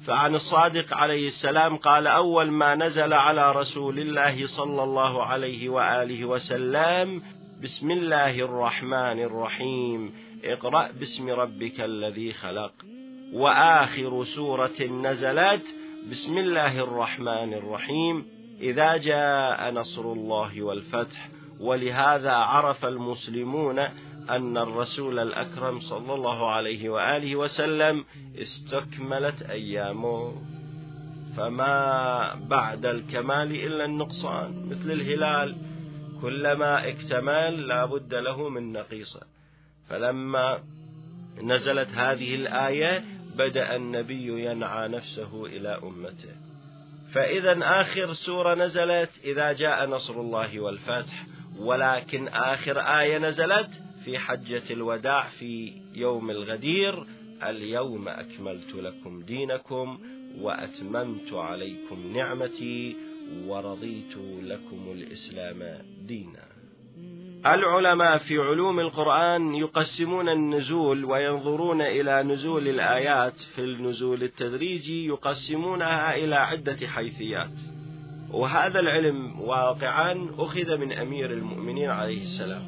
فعن 0.06 0.36
الصادق 0.36 0.93
عليه 0.93 1.27
السلام 1.27 1.77
قال 1.77 2.08
أول 2.08 2.51
ما 2.51 2.75
نزل 2.75 3.13
على 3.13 3.51
رسول 3.51 3.99
الله 3.99 4.47
صلى 4.47 4.84
الله 4.84 5.23
عليه 5.23 5.69
وآله 5.69 6.25
وسلم 6.25 7.21
بسم 7.63 7.91
الله 7.91 8.39
الرحمن 8.39 9.19
الرحيم 9.19 10.13
اقرأ 10.43 10.91
باسم 10.91 11.30
ربك 11.30 11.82
الذي 11.82 12.34
خلق. 12.34 12.73
وآخر 13.33 14.23
سورة 14.23 14.81
نزلت 14.81 15.75
بسم 16.11 16.37
الله 16.37 16.83
الرحمن 16.83 17.53
الرحيم 17.53 18.25
إذا 18.61 18.97
جاء 18.97 19.71
نصر 19.71 20.01
الله 20.01 20.61
والفتح. 20.61 21.29
ولهذا 21.59 22.31
عرف 22.31 22.85
المسلمون 22.85 23.79
أن 24.29 24.57
الرسول 24.57 25.19
الأكرم 25.19 25.79
صلى 25.79 26.13
الله 26.13 26.51
عليه 26.51 26.89
وآله 26.89 27.35
وسلم 27.35 28.05
استكملت 28.37 29.41
أيامه. 29.41 30.33
فما 31.37 32.35
بعد 32.35 32.85
الكمال 32.85 33.51
إلا 33.51 33.85
النقصان 33.85 34.69
مثل 34.69 34.91
الهلال. 34.91 35.55
كلما 36.21 36.87
اكتمل 36.89 37.67
لا 37.67 37.85
بد 37.85 38.13
له 38.13 38.49
من 38.49 38.73
نقيصة. 38.73 39.21
فلما 39.89 40.59
نزلت 41.43 41.89
هذه 41.89 42.35
الآية 42.35 43.18
بدأ 43.39 43.75
النبي 43.75 44.45
ينعى 44.45 44.88
نفسه 44.88 45.45
إلى 45.45 45.80
أمته. 45.84 46.36
فإذا 47.12 47.60
آخر 47.82 48.13
سورة 48.13 48.56
نزلت 48.56 49.10
إذا 49.23 49.54
جاء 49.54 49.86
نصر 49.86 50.21
الله 50.21 50.60
والفتح 50.60 51.25
ولكن 51.60 52.28
آخر 52.28 52.80
آية 52.80 53.17
نزلت 53.17 53.82
في 54.06 54.17
حجة 54.17 54.63
الوداع 54.71 55.23
في 55.23 55.73
يوم 55.95 56.30
الغدير 56.30 57.06
اليوم 57.43 58.08
أكملت 58.08 58.75
لكم 58.75 59.21
دينكم 59.21 59.99
وأتممت 60.41 61.34
عليكم 61.34 62.13
نعمتي 62.13 62.95
ورضيت 63.45 64.17
لكم 64.43 64.91
الإسلام 64.91 65.82
دينا. 66.02 66.48
العلماء 67.45 68.17
في 68.17 68.38
علوم 68.38 68.80
القرآن 68.80 69.56
يقسمون 69.56 70.30
النزول 70.30 71.06
وينظرون 71.06 71.82
إلى 71.82 72.23
نزول 72.23 72.67
الآيات 72.67 73.39
في 73.39 73.62
النزول 73.62 74.23
التدريجي 74.23 75.08
يقسمونها 75.08 76.15
إلى 76.15 76.36
عدة 76.36 76.88
حيثيات. 76.88 77.49
وهذا 78.32 78.80
العلم 78.80 79.41
واقعا 79.41 80.30
أخذ 80.38 80.78
من 80.78 80.91
أمير 80.91 81.32
المؤمنين 81.32 81.89
عليه 81.89 82.21
السلام. 82.21 82.63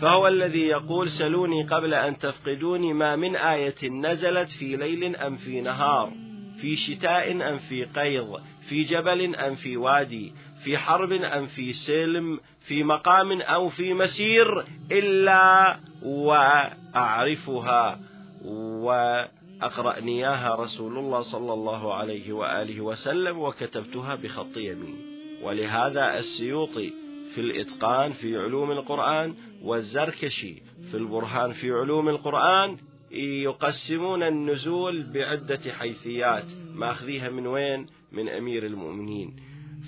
فهو 0.00 0.28
الذي 0.28 0.62
يقول 0.62 1.10
سلوني 1.10 1.62
قبل 1.62 1.94
أن 1.94 2.18
تفقدوني 2.18 2.92
ما 2.92 3.16
من 3.16 3.36
آية 3.36 3.90
نزلت 3.90 4.50
في 4.50 4.76
ليل 4.76 5.16
أم 5.16 5.36
في 5.36 5.60
نهار. 5.60 6.27
في 6.60 6.76
شتاء 6.76 7.32
أم 7.32 7.58
في 7.58 7.84
قيض 7.84 8.40
في 8.68 8.82
جبل 8.82 9.36
أم 9.36 9.54
في 9.54 9.76
وادي 9.76 10.32
في 10.64 10.78
حرب 10.78 11.12
أم 11.12 11.46
في 11.46 11.72
سلم 11.72 12.40
في 12.60 12.84
مقام 12.84 13.40
أو 13.40 13.68
في 13.68 13.94
مسير 13.94 14.64
إلا 14.92 15.76
وأعرفها 16.02 18.00
وأقرأني 18.44 20.28
رسول 20.46 20.98
الله 20.98 21.22
صلى 21.22 21.52
الله 21.52 21.94
عليه 21.94 22.32
وآله 22.32 22.80
وسلم 22.80 23.38
وكتبتها 23.38 24.14
بخط 24.14 24.56
يمين. 24.56 24.96
ولهذا 25.42 26.18
السيوطي 26.18 26.92
في 27.34 27.40
الإتقان 27.40 28.12
في 28.12 28.36
علوم 28.36 28.70
القرآن 28.70 29.34
والزركشي 29.62 30.62
في 30.90 30.96
البرهان 30.96 31.52
في 31.52 31.70
علوم 31.72 32.08
القرآن 32.08 32.76
يقسمون 33.12 34.22
النزول 34.22 35.02
بعدة 35.02 35.72
حيثيات 35.72 36.44
ماخذيها 36.74 37.28
من 37.30 37.46
وين؟ 37.46 37.86
من 38.12 38.28
أمير 38.28 38.66
المؤمنين 38.66 39.36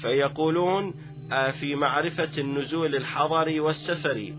فيقولون 0.00 0.94
آه، 1.33 1.50
في 1.50 1.74
معرفة 1.74 2.40
النزول 2.40 2.96
الحضري 2.96 3.61
والسفري 3.61 4.35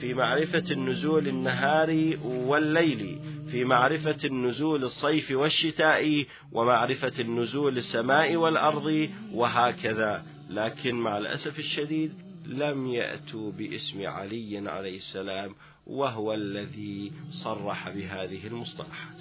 في 0.00 0.14
معرفة 0.14 0.64
النزول 0.70 1.28
النهاري 1.28 2.18
والليلي 2.24 3.18
في 3.50 3.64
معرفة 3.64 4.18
النزول 4.24 4.84
الصيف 4.84 5.30
والشتاء 5.30 6.24
ومعرفة 6.52 7.12
النزول 7.20 7.76
السماء 7.76 8.36
والأرض 8.36 9.10
وهكذا 9.32 10.24
لكن 10.50 10.94
مع 10.94 11.18
الأسف 11.18 11.58
الشديد 11.58 12.12
لم 12.46 12.86
يأتوا 12.86 13.52
باسم 13.52 14.06
علي 14.06 14.68
عليه 14.68 14.96
السلام 14.96 15.54
وهو 15.86 16.34
الذي 16.34 17.12
صرح 17.30 17.88
بهذه 17.88 18.46
المصطلحات. 18.46 19.20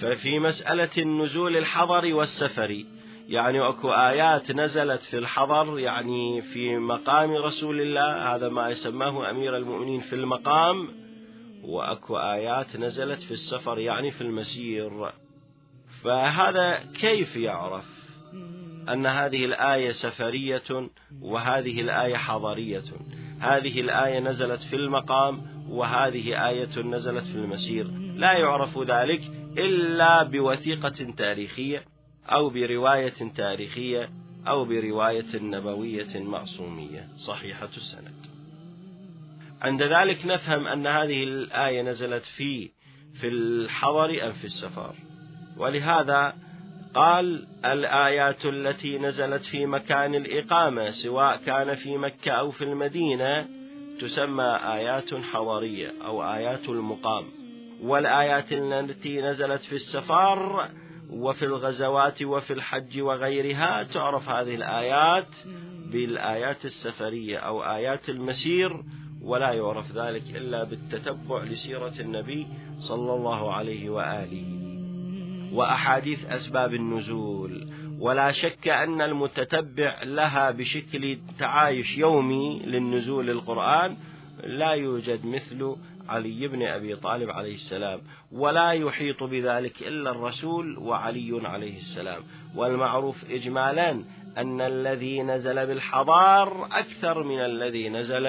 ففي 0.00 0.38
مسألة 0.38 0.90
النزول 0.98 1.56
الحضري 1.56 2.12
والسفري 2.12 2.86
يعني 3.28 3.68
أكو 3.68 3.90
آيات 3.90 4.52
نزلت 4.52 5.00
في 5.00 5.18
الحضر 5.18 5.78
يعني 5.78 6.42
في 6.42 6.76
مقام 6.76 7.32
رسول 7.32 7.80
الله 7.80 8.34
هذا 8.34 8.48
ما 8.48 8.68
يسماه 8.68 9.30
أمير 9.30 9.56
المؤمنين 9.56 10.00
في 10.00 10.14
المقام 10.14 10.88
وأكو 11.62 12.16
آيات 12.18 12.76
نزلت 12.76 13.22
في 13.22 13.30
السفر 13.30 13.78
يعني 13.78 14.10
في 14.10 14.20
المسير. 14.20 15.12
فهذا 16.02 16.80
كيف 17.00 17.36
يعرف 17.36 17.98
أن 18.88 19.06
هذه 19.06 19.44
الآية 19.44 19.92
سفرية 19.92 20.90
وهذه 21.20 21.80
الآية 21.80 22.16
حضرية؟ 22.16 22.82
هذه 23.40 23.80
الآية 23.80 24.20
نزلت 24.20 24.62
في 24.62 24.76
المقام 24.76 25.42
وهذه 25.70 26.48
آية 26.48 26.82
نزلت 26.82 27.24
في 27.24 27.34
المسير. 27.34 27.90
لا 28.16 28.32
يعرف 28.32 28.78
ذلك 28.78 29.20
إلا 29.58 30.22
بوثيقة 30.22 31.12
تاريخية 31.16 31.84
أو 32.26 32.50
برواية 32.50 33.32
تاريخية 33.36 34.10
أو 34.46 34.64
برواية 34.64 35.36
نبوية 35.36 36.22
معصومية. 36.22 37.08
صحيحة 37.16 37.70
السند. 37.76 38.26
عند 39.62 39.82
ذلك 39.82 40.26
نفهم 40.26 40.66
أن 40.66 40.86
هذه 40.86 41.24
الآية 41.24 41.82
نزلت 41.82 42.24
في 42.24 42.70
في 43.20 43.28
الحضر 43.28 44.26
أم 44.26 44.32
في 44.32 44.44
السفر. 44.44 44.94
ولهذا 45.56 46.34
قال 46.98 47.46
الآيات 47.64 48.46
التي 48.46 48.98
نزلت 48.98 49.42
في 49.42 49.66
مكان 49.66 50.14
الإقامة 50.14 50.90
سواء 50.90 51.36
كان 51.36 51.74
في 51.74 51.96
مكة 51.96 52.30
أو 52.32 52.50
في 52.50 52.64
المدينة 52.64 53.48
تسمى 54.00 54.58
آيات 54.64 55.14
حضرية 55.14 55.92
أو 56.04 56.22
آيات 56.22 56.68
المقام. 56.68 57.24
والآيات 57.82 58.52
التي 58.52 59.20
نزلت 59.20 59.60
في 59.60 59.72
السفر 59.72 60.68
وفي 61.10 61.44
الغزوات 61.44 62.22
وفي 62.22 62.52
الحج 62.52 63.00
وغيرها 63.00 63.82
تعرف 63.82 64.28
هذه 64.28 64.54
الآيات 64.54 65.36
بالآيات 65.92 66.64
السفرية 66.64 67.38
أو 67.38 67.62
آيات 67.62 68.08
المسير 68.08 68.82
ولا 69.22 69.52
يعرف 69.52 69.92
ذلك 69.92 70.22
إلا 70.36 70.64
بالتتبع 70.64 71.42
لسيرة 71.42 71.94
النبي 72.00 72.46
صلى 72.78 73.14
الله 73.14 73.54
عليه 73.54 73.90
وآله. 73.90 74.67
وأحاديث 75.52 76.26
أسباب 76.26 76.74
النزول. 76.74 77.68
ولا 78.00 78.30
شك 78.30 78.68
أن 78.68 79.00
المتتبع 79.00 80.02
لها 80.02 80.50
بشكل 80.50 81.18
تعايش 81.38 81.98
يومي 81.98 82.62
للنزول 82.64 83.30
القرآن 83.30 83.96
لا 84.44 84.70
يوجد 84.72 85.26
مثل 85.26 85.76
علي 86.08 86.48
بن 86.48 86.62
أبي 86.62 86.96
طالب 86.96 87.30
عليه 87.30 87.54
السلام 87.54 88.00
ولا 88.32 88.70
يحيط 88.70 89.22
بذلك 89.22 89.82
إلا 89.82 90.10
الرسول 90.10 90.78
وعلي 90.78 91.40
عليه 91.48 91.76
السلام. 91.76 92.22
والمعروف 92.56 93.30
إجمالا 93.30 93.90
أن 94.38 94.60
الذي 94.60 95.22
نزل 95.22 95.66
بالحضار 95.66 96.64
أكثر 96.64 97.22
من 97.22 97.40
الذي 97.40 97.88
نزل 97.88 98.24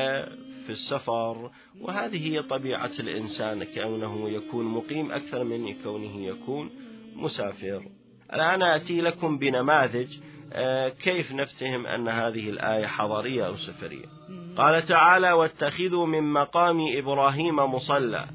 في 0.65 0.69
السفر 0.69 1.51
وهذه 1.81 2.33
هي 2.33 2.41
طبيعة 2.41 2.91
الإنسان 2.99 3.63
كونه 3.63 4.29
يكون 4.29 4.65
مقيم 4.65 5.11
أكثر 5.11 5.43
من 5.43 5.73
كونه 5.83 6.25
يكون 6.25 6.69
مسافر. 7.19 7.83
الآن 8.33 8.63
أتي 8.63 9.01
لكم 9.01 9.37
بنماذج 9.37 10.17
آه، 10.53 10.89
كيف 10.89 11.31
نفتهم 11.31 11.85
أن 11.85 12.07
هذه 12.07 12.49
الآية 12.49 12.85
حضرية 12.85 13.47
أو 13.47 13.55
سفرية. 13.55 14.05
قال 14.57 14.85
تعالى 14.85 15.31
واتخذوا 15.31 16.07
من 16.07 16.33
مقام 16.33 16.77
إبراهيم 16.97 17.55
مصلى 17.55 18.25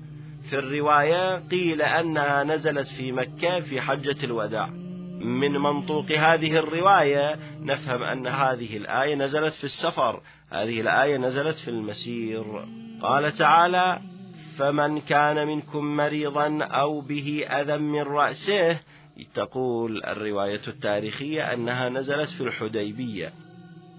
في 0.50 0.58
الرواية 0.58 1.48
قيل 1.48 1.82
أنها 1.82 2.44
نزلت 2.44 2.88
في 2.88 3.12
مكة 3.12 3.60
في 3.60 3.80
حجة 3.80 4.24
الوداع. 4.24 4.66
من 5.20 5.52
منطوق 5.52 6.12
هذه 6.12 6.58
الرواية 6.58 7.38
نفهم 7.60 8.02
أن 8.02 8.26
هذه 8.26 8.76
الآية 8.76 9.14
نزلت 9.14 9.54
في 9.54 9.64
السفر. 9.64 10.20
هذه 10.52 10.80
الآية 10.80 11.16
نزلت 11.16 11.56
في 11.56 11.68
المسير. 11.68 12.44
قال 13.02 13.32
تعالى 13.32 14.00
فمن 14.56 15.00
كان 15.00 15.46
منكم 15.46 15.96
مريضا 15.96 16.64
أو 16.64 17.00
به 17.00 17.46
أذى 17.50 17.76
من 17.76 18.02
رأسه 18.02 18.80
تقول 19.34 20.04
الرواية 20.04 20.60
التاريخية 20.68 21.52
أنها 21.52 21.88
نزلت 21.88 22.28
في 22.28 22.40
الحديبية 22.40 23.32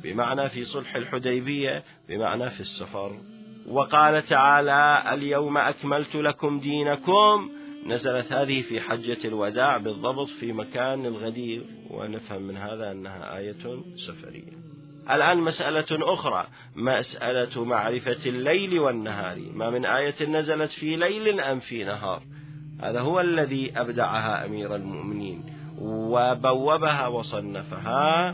بمعنى 0.04 0.50
في 0.50 0.66
صلح 0.66 0.96
الحديبية 0.96 1.84
بمعنى 2.10 2.50
في 2.50 2.60
السفر. 2.60 3.20
وقال 3.68 4.22
تعالى 4.22 5.04
اليوم 5.14 5.58
أكملت 5.58 6.16
لكم 6.16 6.60
دينكم. 6.60 7.50
نزلت 7.86 8.34
هذه 8.34 8.62
في 8.62 8.82
حجة 8.82 9.28
الوداع 9.28 9.78
بالضبط 9.78 10.28
في 10.28 10.54
مكان 10.54 11.06
الغدير. 11.06 11.66
ونفهم 11.90 12.42
من 12.42 12.58
هذا 12.58 12.92
أنها 12.92 13.38
آية 13.38 13.84
سفرية. 13.96 14.65
الآن 15.12 15.38
مسألة 15.38 16.14
أخرى. 16.14 16.48
مسألة 16.76 17.64
معرفة 17.64 18.30
الليل 18.30 18.80
والنهار. 18.80 19.40
ما 19.54 19.70
من 19.70 19.86
آية 19.86 20.26
نزلت 20.26 20.72
في 20.72 20.96
ليل 20.96 21.40
أم 21.40 21.60
في 21.60 21.84
نهار؟ 21.84 22.24
هذا 22.82 23.00
هو 23.00 23.20
الذي 23.20 23.80
أبدعها 23.80 24.46
أمير 24.46 24.76
المؤمنين. 24.76 25.44
وبوبها 25.82 27.08
وصنفها. 27.08 28.32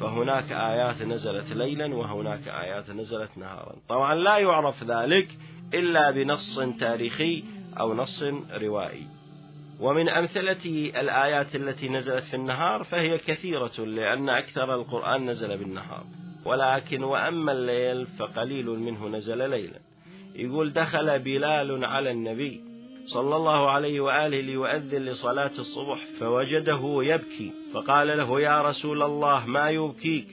فهناك 0.00 0.52
آيات 0.52 1.02
نزلت 1.02 1.52
ليلا 1.52 1.94
وهناك 1.94 2.48
آيات 2.48 2.90
نزلت 2.90 3.30
نهارا. 3.38 3.76
طبعا 3.88 4.14
لا 4.14 4.38
يعرف 4.38 4.84
ذلك 4.84 5.38
إلا 5.74 6.10
بنص 6.10 6.60
تاريخي 6.80 7.44
أو 7.80 7.94
نص 7.94 8.22
روائي. 8.52 9.19
ومن 9.80 10.08
أمثلة 10.08 10.90
الآيات 11.00 11.56
التي 11.56 11.88
نزلت 11.88 12.24
في 12.24 12.36
النهار 12.36 12.84
فهي 12.84 13.18
كثيرة 13.18 13.78
لأن 13.78 14.28
أكثر 14.28 14.74
القرآن 14.74 15.30
نزل 15.30 15.56
بالنهار. 15.58 16.04
ولكن 16.44 17.02
وأما 17.02 17.52
الليل 17.52 18.06
فقليل 18.06 18.66
منه 18.66 19.08
نزل 19.08 19.50
ليلا. 19.50 19.78
يقول 20.34 20.72
دخل 20.72 21.18
بلال 21.18 21.84
على 21.84 22.10
النبي 22.10 22.60
صلى 23.04 23.36
الله 23.36 23.70
عليه 23.70 24.00
وآله 24.00 24.40
ليؤذن 24.40 25.04
لصلاة 25.04 25.52
الصبح 25.58 25.98
فوجده 26.20 26.98
يبكي. 27.02 27.52
فقال 27.74 28.08
له 28.08 28.40
يا 28.40 28.62
رسول 28.62 29.02
الله 29.02 29.46
ما 29.46 29.70
يبكيك؟ 29.70 30.28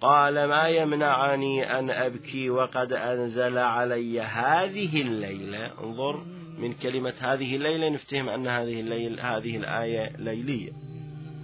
قال 0.00 0.44
ما 0.44 0.68
يمنعني 0.68 1.78
أن 1.78 1.90
أبكي 1.90 2.50
وقد 2.50 2.92
أنزل 2.92 3.58
علي 3.58 4.20
هذه 4.20 5.02
الليلة. 5.02 5.70
انظر 5.84 6.22
من 6.58 6.72
كلمة 6.72 7.14
هذه 7.20 7.56
الليلة 7.56 7.88
نفتهم 7.88 8.28
أن 8.28 8.46
هذه 8.46 8.80
الليل 8.80 9.20
هذه 9.20 9.56
الآية 9.56 10.16
ليلية. 10.18 10.72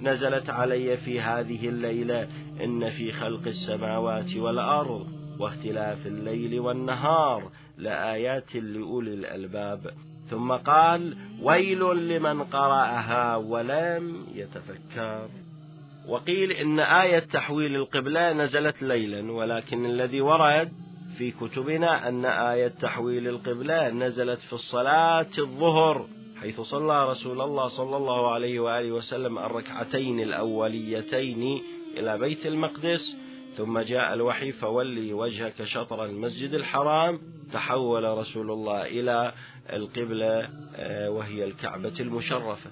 نزلت 0.02 0.50
علي 0.50 0.96
في 0.96 1.20
هذه 1.20 1.68
الليلة 1.68 2.28
إن 2.64 2.90
في 2.90 3.12
خلق 3.12 3.46
السماوات 3.46 4.36
والأرض 4.36 5.06
واختلاف 5.38 6.06
الليل 6.06 6.60
والنهار 6.60 7.50
لآيات 7.78 8.56
لأولي 8.56 9.14
الألباب. 9.14 9.94
ثم 10.30 10.52
قال 10.52 11.16
ويل 11.42 11.80
لمن 12.08 12.42
قرأها 12.42 13.36
ولم 13.36 14.26
يتفكر. 14.34 15.28
وقيل 16.08 16.52
إن 16.52 16.80
آية 16.80 17.18
تحويل 17.18 17.76
القبلة 17.76 18.32
نزلت 18.32 18.82
ليلا 18.82 19.32
ولكن 19.32 19.86
الذي 19.86 20.20
ورد 20.20 20.72
في 21.18 21.30
كتبنا 21.30 22.08
أن 22.08 22.24
آية 22.24 22.68
تحويل 22.68 23.28
القبلة 23.28 23.90
نزلت 23.90 24.40
في 24.40 24.52
الصلاة 24.52 25.30
الظهر 25.38 26.08
حيث 26.40 26.60
صلى 26.60 27.08
رسول 27.08 27.40
الله 27.40 27.68
صلى 27.68 27.96
الله 27.96 28.32
عليه 28.32 28.60
وآله 28.60 28.92
وسلم 28.92 29.38
الركعتين 29.38 30.20
الأوليتين 30.20 31.62
إلى 31.96 32.18
بيت 32.18 32.46
المقدس 32.46 33.16
ثم 33.56 33.78
جاء 33.78 34.14
الوحي 34.14 34.52
فولي 34.52 35.12
وجهك 35.12 35.64
شطر 35.64 36.04
المسجد 36.04 36.54
الحرام 36.54 37.20
تحول 37.52 38.18
رسول 38.18 38.50
الله 38.50 38.86
إلى 38.86 39.32
القبلة 39.72 40.48
آه، 40.76 41.10
وهي 41.10 41.44
الكعبة 41.44 41.94
المشرفة. 42.00 42.70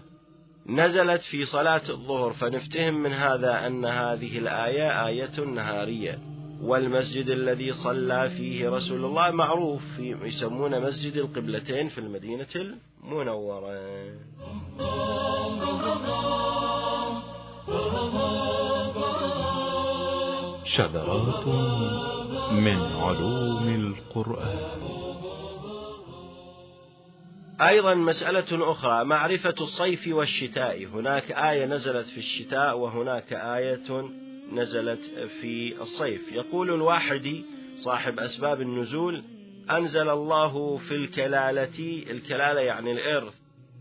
نزلت 0.66 1.22
في 1.22 1.44
صلاة 1.44 1.82
الظهر 1.90 2.32
فنفتهم 2.32 3.02
من 3.02 3.12
هذا 3.12 3.66
أن 3.66 3.84
هذه 3.84 4.38
الآية 4.38 5.06
آية 5.06 5.40
نهارية. 5.40 6.18
والمسجد 6.62 7.30
الذي 7.30 7.72
صلى 7.72 8.28
فيه 8.28 8.68
رسول 8.68 9.04
الله 9.04 9.30
معروف 9.30 9.98
يسمونه 9.98 10.78
مسجد 10.78 11.16
القبلتين 11.16 11.88
في 11.88 11.98
المدينة 11.98 12.46
المنورة. 13.04 13.78
شذرات 20.64 21.46
من 22.52 22.78
علوم 22.96 23.68
القرآن. 23.68 24.58
أيضا 27.60 27.94
مسألة 27.94 28.72
أخرى 28.72 29.04
معرفة 29.04 29.54
الصيف 29.60 30.08
والشتاء. 30.08 30.84
هناك 30.84 31.32
آية 31.32 31.66
نزلت 31.66 32.06
في 32.06 32.18
الشتاء 32.18 32.78
وهناك 32.78 33.32
آية 33.32 34.10
نزلت 34.52 35.04
في 35.40 35.80
الصيف. 35.80 36.32
يقول 36.32 36.74
الواحدي 36.74 37.44
صاحب 37.76 38.18
أسباب 38.18 38.60
النزول 38.60 39.24
أنزل 39.70 40.08
الله 40.08 40.76
في 40.76 40.94
الكلالة 40.94 42.02
الكلالة 42.10 42.60
يعني 42.60 42.92
الإرث 42.92 43.34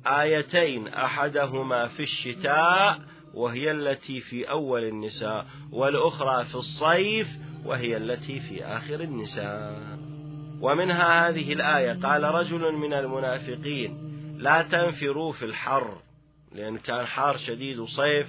آيتين 0.06 0.88
أحدهما 0.88 1.88
في 1.88 2.04
الشتاء 2.04 3.00
وهي 3.34 3.72
التي 3.72 4.20
في 4.20 4.50
أول 4.50 4.84
النساء 4.84 5.46
والأخرى 5.72 6.46
في 6.46 6.56
الصيف 6.56 7.28
وهي 7.66 7.98
التي 7.98 8.40
في 8.40 8.66
آخر 8.66 9.02
النساء. 9.02 9.98
ومنها 10.62 11.30
هذه 11.30 11.54
الآية 11.54 12.00
قال 12.04 12.24
رجل 12.24 12.74
من 12.74 12.94
المنافقين 12.94 13.98
لا 14.38 14.62
تنفروا 14.62 15.32
في 15.32 15.46
الحر 15.46 16.02
لأن 16.56 16.78
كان 16.78 17.06
حار 17.06 17.38
شديد 17.38 17.80
وصيف 17.80 18.28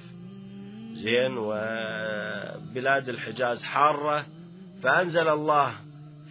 زين 0.99 1.39
وبلاد 1.39 3.09
الحجاز 3.09 3.65
حارة 3.65 4.27
فأنزل 4.83 5.29
الله 5.29 5.75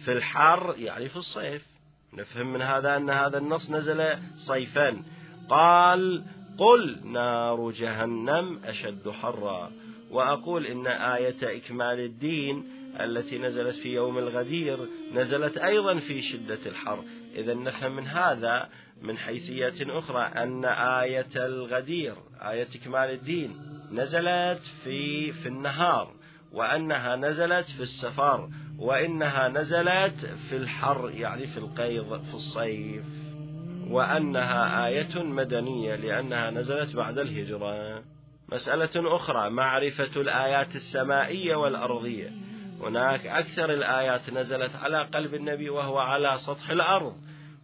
في 0.04 0.12
الحر 0.12 0.74
يعني 0.78 1.08
في 1.08 1.16
الصيف. 1.16 1.66
نفهم 2.12 2.52
من 2.52 2.62
هذا 2.62 2.96
أن 2.96 3.10
هذا 3.10 3.38
النص 3.38 3.70
نزل 3.70 4.18
صيفا. 4.34 5.02
قال 5.48 6.24
قل 6.58 7.00
نار 7.04 7.70
جهنم 7.70 8.60
أشد 8.64 9.10
حرا. 9.10 9.72
وأقول 10.10 10.66
إن 10.66 10.86
آية 10.86 11.56
إكمال 11.56 12.00
الدين 12.00 12.64
التي 13.00 13.38
نزلت 13.38 13.76
في 13.76 13.88
يوم 13.88 14.18
الغدير 14.18 14.88
نزلت 15.12 15.58
أيضا 15.58 15.98
في 15.98 16.22
شدة 16.22 16.58
الحر. 16.66 17.04
إذا 17.34 17.54
نفهم 17.54 17.96
من 17.96 18.06
هذا 18.06 18.68
من 19.02 19.18
حيثية 19.18 19.98
أخرى 19.98 20.22
أن 20.22 20.64
آية 20.64 21.36
الغدير 21.36 22.14
آية 22.40 22.68
إكمال 22.74 23.10
الدين 23.10 23.67
نزلت 23.92 24.62
في 24.84 25.32
في 25.32 25.48
النهار 25.48 26.12
وأنها 26.52 27.16
نزلت 27.16 27.68
في 27.68 27.80
السفر 27.80 28.48
وإنها 28.78 29.48
نزلت 29.48 30.26
في 30.48 30.56
الحر 30.56 31.10
يعني 31.14 31.46
في 31.46 31.58
القيض 31.58 32.22
في 32.22 32.34
الصيف 32.34 33.04
وأنها 33.90 34.86
آية 34.86 35.22
مدنية 35.22 35.96
لأنها 35.96 36.50
نزلت 36.50 36.96
بعد 36.96 37.18
الهجرة. 37.18 38.02
مسألة 38.52 39.16
أخرى 39.16 39.50
معرفة 39.50 40.20
الآيات 40.20 40.76
السمائية 40.76 41.56
والأرضية. 41.56 42.32
هناك 42.80 43.26
أكثر 43.26 43.72
الآيات 43.72 44.30
نزلت 44.30 44.76
على 44.76 44.98
قلب 44.98 45.34
النبي 45.34 45.70
وهو 45.70 45.98
على 45.98 46.38
سطح 46.38 46.70
الأرض 46.70 47.16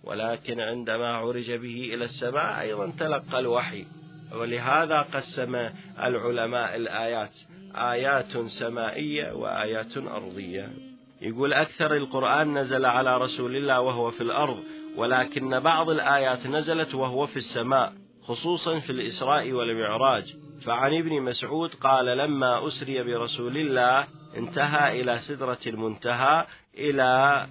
ولكن 0.05 0.61
عندما 0.61 1.09
عرج 1.09 1.53
به 1.53 1.91
إلى 1.95 2.05
السماء 2.05 2.61
أيضا 2.61 2.93
تلقى 2.99 3.39
الوحي. 3.39 3.87
ولهذا 4.35 5.01
قسم 5.01 5.55
العلماء 6.03 6.77
الآيات 6.77 7.35
آيات 7.75 8.38
سمائية 8.47 9.33
وآيات 9.33 9.97
أرضية. 9.97 10.73
يقول 11.20 11.53
أكثر 11.53 11.97
القرآن 11.97 12.59
نزل 12.59 12.85
على 12.85 13.18
رسول 13.18 13.57
الله 13.57 13.81
وهو 13.81 14.11
في 14.11 14.20
الأرض 14.20 14.59
ولكن 14.97 15.61
بعض 15.61 15.90
الآيات 15.90 16.47
نزلت 16.47 16.94
وهو 16.94 17.27
في 17.27 17.37
السماء 17.37 17.92
خصوصا 18.23 18.79
في 18.79 18.90
الإسراء 18.90 19.53
والمعراج. 19.53 20.37
فعن 20.64 20.94
ابن 20.94 21.23
مسعود 21.23 21.75
قال 21.75 22.07
لما 22.07 22.66
أسري 22.66 23.03
برسول 23.03 23.57
الله 23.57 24.07
انتهى 24.37 25.01
إلى 25.01 25.18
سدرة 25.18 25.59
المنتهى 25.66 26.47
إلى 26.79 27.47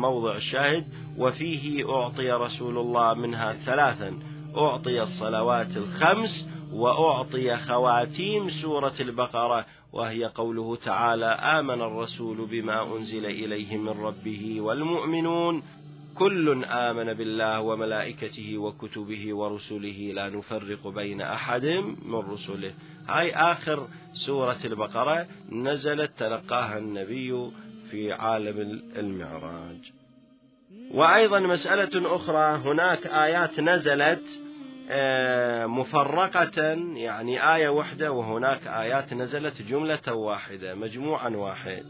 موضع 0.00 0.36
الشاهد 0.36 0.86
وفيه 1.16 1.94
أعطي 1.94 2.32
رسول 2.32 2.78
الله 2.78 3.14
منها 3.14 3.52
ثلاثا 3.52 4.18
أعطي 4.58 5.02
الصلوات 5.02 5.76
الخمس 5.76 6.48
وأعطي 6.72 7.56
خواتيم 7.56 8.48
سورة 8.48 8.94
البقرة 9.00 9.66
وهي 9.92 10.24
قوله 10.24 10.76
تعالى 10.76 11.26
آمن 11.26 11.82
الرسول 11.82 12.46
بما 12.46 12.96
أنزل 12.96 13.26
إليه 13.26 13.76
من 13.76 13.88
ربه 13.88 14.60
والمؤمنون. 14.60 15.62
كل 16.14 16.64
آمن 16.64 17.14
بالله 17.14 17.60
وملائكته 17.60 18.58
وكتبه 18.58 19.34
ورسله 19.34 20.12
لا 20.14 20.28
نفرق 20.28 20.88
بين 20.88 21.20
أحد 21.20 21.64
من 22.04 22.18
رسله. 22.18 22.74
هاي 23.08 23.32
آخر 23.34 23.88
سورة 24.12 24.58
البقرة 24.64 25.26
نزلت 25.52 26.10
تلقاها 26.18 26.78
النبي 26.78 27.50
في 27.90 28.12
عالم 28.12 28.82
المعراج. 28.96 29.92
وأيضا 30.94 31.40
مسألة 31.40 32.16
أخرى 32.16 32.58
هناك 32.58 33.06
آيات 33.06 33.60
نزلت 33.60 34.47
مفرقة 35.66 36.60
يعني 36.94 37.54
آية 37.54 37.68
واحدة 37.68 38.12
وهناك 38.12 38.66
آيات 38.66 39.14
نزلت 39.14 39.62
جملة 39.62 40.14
واحدة 40.14 40.74
مجموعا 40.74 41.28
واحد. 41.28 41.82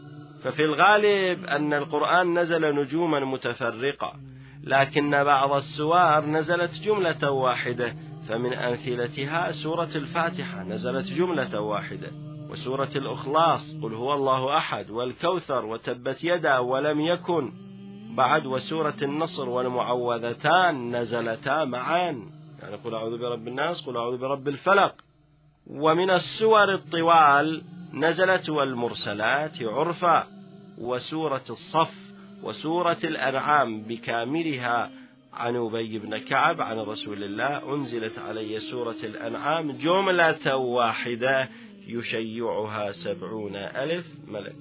ففي 0.43 0.63
الغالب 0.63 1.45
أن 1.45 1.73
القرآن 1.73 2.39
نزل 2.39 2.75
نجوما 2.75 3.19
متفرقة 3.19 4.13
لكن 4.63 5.23
بعض 5.23 5.51
السور 5.51 6.25
نزلت 6.25 6.73
جملة 6.83 7.31
واحدة. 7.31 7.95
فمن 8.27 8.53
أمثلتها 8.53 9.51
سورة 9.51 9.89
الفاتحة 9.95 10.63
نزلت 10.63 11.13
جملة 11.13 11.61
واحدة 11.61 12.11
وسورة 12.49 12.89
الإخلاص 12.95 13.75
قل 13.81 13.93
هو 13.93 14.13
الله 14.13 14.57
أحد 14.57 14.89
والكوثر 14.89 15.65
وتبت 15.65 16.23
يدا 16.23 16.57
ولم 16.57 17.01
يكن 17.01 17.51
بعد 18.15 18.45
وسورة 18.45 18.95
النصر 19.01 19.49
والمعوذتان 19.49 20.95
نزلتا 20.95 21.65
معا. 21.65 22.38
يعني 22.69 22.81
قل 22.81 22.95
أعوذ 22.95 23.17
برب 23.17 23.47
الناس 23.47 23.81
قل 23.81 23.97
أعوذ 23.97 24.17
برب 24.17 24.47
الفلق. 24.47 24.95
ومن 25.67 26.11
السور 26.11 26.73
الطوال 26.73 27.63
نزلت 27.93 28.49
والمرسلات 28.49 29.63
عرفا 29.63 30.27
وسورة 30.77 31.43
الصف 31.49 31.93
وسورة 32.43 32.97
الأنعام 33.03 33.81
بكاملها 33.81 34.91
عن 35.33 35.55
أبي 35.55 35.99
بن 35.99 36.17
كعب 36.17 36.61
عن 36.61 36.77
رسول 36.77 37.23
الله. 37.23 37.75
أنزلت 37.75 38.19
علي 38.19 38.59
سورة 38.59 38.97
الأنعام 39.03 39.71
جملة 39.71 40.55
واحدة 40.55 41.49
يشيعها 41.87 42.91
سبعون 42.91 43.55
ألف 43.55 44.07
ملك. 44.27 44.55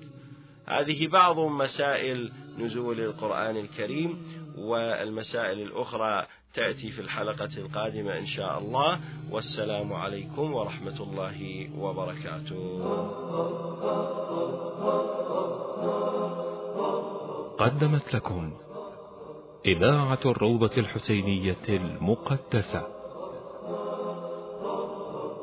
هذه 0.67 1.09
بعض 1.09 1.39
مسائل 1.39 2.33
نزول 2.59 3.01
القرآن 3.01 3.57
الكريم 3.57 4.23
والمسائل 4.59 5.61
الأخرى 5.61 6.27
تأتي 6.55 6.91
في 6.91 7.01
الحلقة 7.01 7.51
القادمة 7.57 8.19
إن 8.19 8.27
شاء 8.27 8.59
الله. 8.59 9.01
والسلام 9.31 9.93
عليكم 9.93 10.55
ورحمة 10.55 11.03
الله 11.03 11.69
وبركاته. 11.79 12.81
قدمت 17.59 18.15
لكم 18.15 18.53
إذاعة 19.67 20.19
الروضة 20.27 20.71
الحسينية 20.79 21.67
المقدسة. 21.69 22.87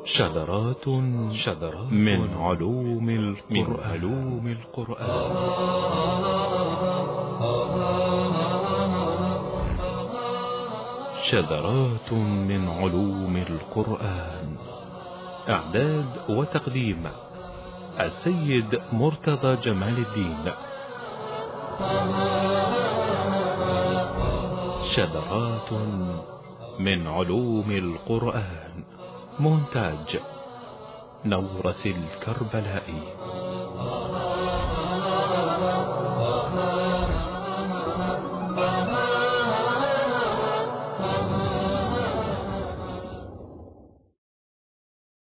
شذرات 0.04 0.84
شذرات 1.32 1.92
من 1.92 2.34
علوم 2.36 3.10
القرآن, 3.10 3.70
من 3.70 3.76
علوم 3.80 4.46
القرآن. 4.46 5.30
شذرات 11.22 12.12
من 12.12 12.68
علوم 12.68 13.36
القرآن. 13.36 14.56
إعداد 15.48 16.30
وتقديم 16.30 17.06
السيد 18.00 18.80
مرتضى 18.92 19.56
جمال 19.56 19.96
الدين. 19.98 20.52
شذرات 24.82 25.72
من 26.80 27.06
علوم 27.06 27.70
القرآن. 27.70 28.84
مونتاج 29.40 30.20
نورس 31.24 31.86
الكربلائي. 31.86 33.02